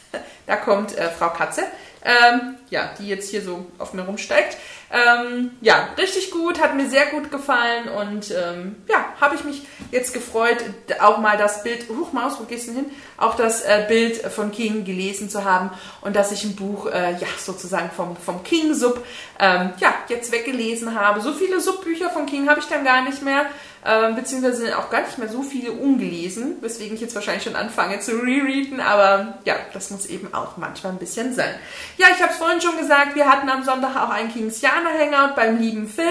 da 0.46 0.56
kommt 0.56 0.96
äh, 0.96 1.10
Frau 1.10 1.28
Katze. 1.28 1.64
Ähm, 2.06 2.54
ja, 2.70 2.90
die 2.98 3.08
jetzt 3.08 3.30
hier 3.30 3.42
so 3.42 3.66
auf 3.78 3.92
mir 3.92 4.02
rumsteigt. 4.02 4.56
Ähm, 4.92 5.50
ja, 5.60 5.88
richtig 5.98 6.30
gut, 6.30 6.60
hat 6.60 6.76
mir 6.76 6.88
sehr 6.88 7.06
gut 7.06 7.32
gefallen 7.32 7.88
und 7.88 8.30
ähm, 8.30 8.76
ja, 8.88 9.04
habe 9.20 9.34
ich 9.34 9.42
mich 9.42 9.62
jetzt 9.90 10.14
gefreut, 10.14 10.58
auch 11.00 11.18
mal 11.18 11.36
das 11.36 11.64
Bild, 11.64 11.88
huch 11.88 12.12
Maus, 12.12 12.34
wo 12.38 12.44
gehst 12.44 12.68
du 12.68 12.72
hin? 12.72 12.86
Auch 13.16 13.34
das 13.34 13.62
äh, 13.62 13.84
Bild 13.88 14.18
von 14.18 14.52
King 14.52 14.84
gelesen 14.84 15.28
zu 15.28 15.44
haben 15.44 15.70
und 16.02 16.14
dass 16.14 16.30
ich 16.30 16.44
ein 16.44 16.54
Buch, 16.54 16.86
äh, 16.86 17.12
ja, 17.12 17.26
sozusagen 17.36 17.90
vom, 17.90 18.16
vom 18.16 18.44
King-Sub, 18.44 19.04
ähm, 19.40 19.72
ja, 19.78 19.92
jetzt 20.08 20.30
weggelesen 20.30 20.94
habe. 20.94 21.20
So 21.20 21.32
viele 21.32 21.60
Subbücher 21.60 22.10
von 22.10 22.26
King 22.26 22.48
habe 22.48 22.60
ich 22.60 22.66
dann 22.66 22.84
gar 22.84 23.02
nicht 23.02 23.22
mehr 23.22 23.46
äh, 23.86 24.12
beziehungsweise 24.14 24.56
sind 24.56 24.74
auch 24.74 24.90
gar 24.90 25.02
nicht 25.02 25.16
mehr 25.16 25.28
so 25.28 25.42
viele 25.42 25.70
ungelesen, 25.70 26.56
weswegen 26.60 26.96
ich 26.96 27.00
jetzt 27.00 27.14
wahrscheinlich 27.14 27.44
schon 27.44 27.54
anfange 27.54 28.00
zu 28.00 28.16
rereaden, 28.16 28.80
aber 28.80 29.38
ja, 29.44 29.54
das 29.72 29.90
muss 29.90 30.06
eben 30.06 30.34
auch 30.34 30.56
manchmal 30.56 30.92
ein 30.92 30.98
bisschen 30.98 31.34
sein. 31.34 31.54
Ja, 31.96 32.08
ich 32.12 32.20
habe 32.20 32.32
es 32.32 32.38
vorhin 32.38 32.60
schon 32.60 32.76
gesagt, 32.78 33.14
wir 33.14 33.30
hatten 33.30 33.48
am 33.48 33.62
Sonntag 33.62 33.94
auch 33.94 34.10
ein 34.10 34.32
Kingsianer 34.32 34.90
Hangout 34.98 35.36
beim 35.36 35.58
lieben 35.58 35.88
Phil. 35.88 36.04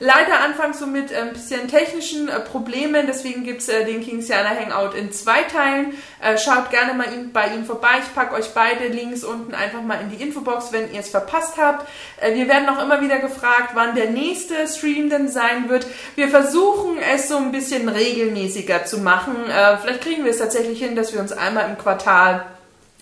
Leider 0.00 0.40
anfangs 0.40 0.80
so 0.80 0.86
mit 0.86 1.14
ein 1.14 1.32
bisschen 1.32 1.68
technischen 1.68 2.28
äh, 2.28 2.40
Problemen, 2.40 3.06
deswegen 3.06 3.44
gibt's 3.44 3.68
äh, 3.68 3.84
den 3.84 4.02
Kingsianer 4.02 4.50
Hangout 4.50 4.96
in 4.96 5.12
zwei 5.12 5.42
Teilen. 5.42 5.94
Äh, 6.20 6.36
schaut 6.36 6.70
gerne 6.70 6.94
mal 6.94 7.12
in, 7.12 7.32
bei 7.32 7.54
ihm 7.54 7.64
vorbei. 7.64 8.00
Ich 8.02 8.12
packe 8.12 8.34
euch 8.34 8.52
beide 8.54 8.88
Links 8.88 9.22
unten 9.22 9.54
einfach 9.54 9.82
mal 9.82 10.00
in 10.00 10.10
die 10.10 10.20
Infobox, 10.20 10.72
wenn 10.72 10.92
ihr 10.92 11.00
es 11.00 11.10
verpasst 11.10 11.58
habt. 11.58 11.88
Äh, 12.20 12.34
wir 12.34 12.48
werden 12.48 12.68
auch 12.68 12.82
immer 12.82 13.00
wieder 13.00 13.18
gefragt, 13.18 13.70
wann 13.74 13.94
der 13.94 14.10
nächste 14.10 14.66
Stream 14.66 15.10
denn 15.10 15.28
sein 15.28 15.68
wird. 15.68 15.86
Wir 16.16 16.28
versuchen 16.28 16.98
es 16.98 17.19
so 17.28 17.36
ein 17.36 17.52
bisschen 17.52 17.88
regelmäßiger 17.88 18.84
zu 18.84 18.98
machen. 18.98 19.34
Äh, 19.48 19.78
vielleicht 19.78 20.02
kriegen 20.02 20.24
wir 20.24 20.30
es 20.30 20.38
tatsächlich 20.38 20.78
hin, 20.78 20.96
dass 20.96 21.12
wir 21.12 21.20
uns 21.20 21.32
einmal 21.32 21.68
im 21.68 21.78
Quartal 21.78 22.46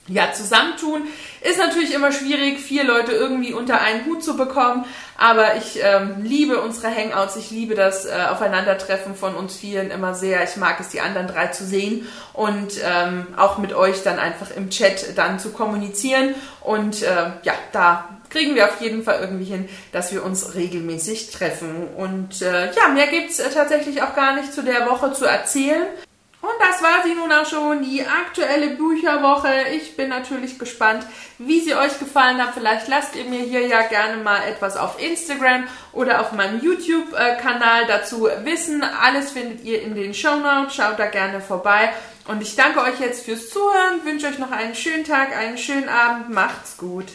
ja, 0.08 0.32
zusammentun. 0.32 1.02
Ist 1.40 1.58
natürlich 1.58 1.94
immer 1.94 2.12
schwierig, 2.12 2.58
vier 2.58 2.84
Leute 2.84 3.12
irgendwie 3.12 3.52
unter 3.52 3.80
einen 3.80 4.06
Hut 4.06 4.24
zu 4.24 4.36
bekommen, 4.36 4.84
aber 5.16 5.56
ich 5.56 5.80
ähm, 5.82 6.16
liebe 6.22 6.60
unsere 6.60 6.94
Hangouts, 6.94 7.36
ich 7.36 7.50
liebe 7.50 7.74
das 7.74 8.06
äh, 8.06 8.12
Aufeinandertreffen 8.30 9.14
von 9.14 9.34
uns 9.34 9.56
vielen 9.56 9.90
immer 9.90 10.14
sehr. 10.14 10.42
Ich 10.44 10.56
mag 10.56 10.80
es, 10.80 10.88
die 10.88 11.00
anderen 11.00 11.26
drei 11.28 11.48
zu 11.48 11.64
sehen 11.64 12.06
und 12.32 12.72
ähm, 12.84 13.26
auch 13.36 13.58
mit 13.58 13.72
euch 13.72 14.02
dann 14.02 14.18
einfach 14.18 14.50
im 14.56 14.70
Chat 14.70 15.16
dann 15.16 15.38
zu 15.38 15.50
kommunizieren. 15.50 16.34
Und 16.60 17.02
äh, 17.02 17.30
ja, 17.42 17.54
da 17.72 18.17
kriegen 18.30 18.54
wir 18.54 18.66
auf 18.66 18.80
jeden 18.80 19.02
Fall 19.02 19.20
irgendwie 19.20 19.44
hin, 19.44 19.68
dass 19.92 20.12
wir 20.12 20.24
uns 20.24 20.54
regelmäßig 20.54 21.30
treffen. 21.30 21.88
Und 21.96 22.42
äh, 22.42 22.72
ja, 22.72 22.88
mehr 22.88 23.06
gibt's 23.06 23.38
äh, 23.38 23.50
tatsächlich 23.50 24.02
auch 24.02 24.14
gar 24.14 24.36
nicht 24.36 24.52
zu 24.52 24.62
der 24.62 24.88
Woche 24.88 25.12
zu 25.12 25.24
erzählen. 25.24 25.86
Und 26.40 26.54
das 26.60 26.80
war 26.82 27.02
sie 27.04 27.14
nun 27.14 27.32
auch 27.32 27.46
schon, 27.46 27.82
die 27.82 28.06
aktuelle 28.06 28.68
Bücherwoche. 28.76 29.70
Ich 29.74 29.96
bin 29.96 30.08
natürlich 30.08 30.56
gespannt, 30.56 31.04
wie 31.38 31.60
sie 31.60 31.74
euch 31.74 31.98
gefallen 31.98 32.40
hat. 32.40 32.54
Vielleicht 32.54 32.86
lasst 32.86 33.16
ihr 33.16 33.24
mir 33.24 33.40
hier 33.40 33.66
ja 33.66 33.82
gerne 33.82 34.22
mal 34.22 34.46
etwas 34.48 34.76
auf 34.76 35.02
Instagram 35.02 35.66
oder 35.92 36.20
auf 36.20 36.30
meinem 36.30 36.60
YouTube-Kanal 36.60 37.86
dazu 37.88 38.28
wissen. 38.44 38.84
Alles 38.84 39.32
findet 39.32 39.64
ihr 39.64 39.82
in 39.82 39.96
den 39.96 40.14
Show 40.14 40.36
Notes. 40.36 40.76
Schaut 40.76 41.00
da 41.00 41.06
gerne 41.06 41.40
vorbei. 41.40 41.92
Und 42.28 42.40
ich 42.40 42.54
danke 42.54 42.82
euch 42.82 43.00
jetzt 43.00 43.24
fürs 43.24 43.48
Zuhören, 43.50 44.04
wünsche 44.04 44.28
euch 44.28 44.38
noch 44.38 44.52
einen 44.52 44.74
schönen 44.74 45.04
Tag, 45.04 45.34
einen 45.36 45.58
schönen 45.58 45.88
Abend. 45.88 46.30
Macht's 46.30 46.76
gut. 46.76 47.08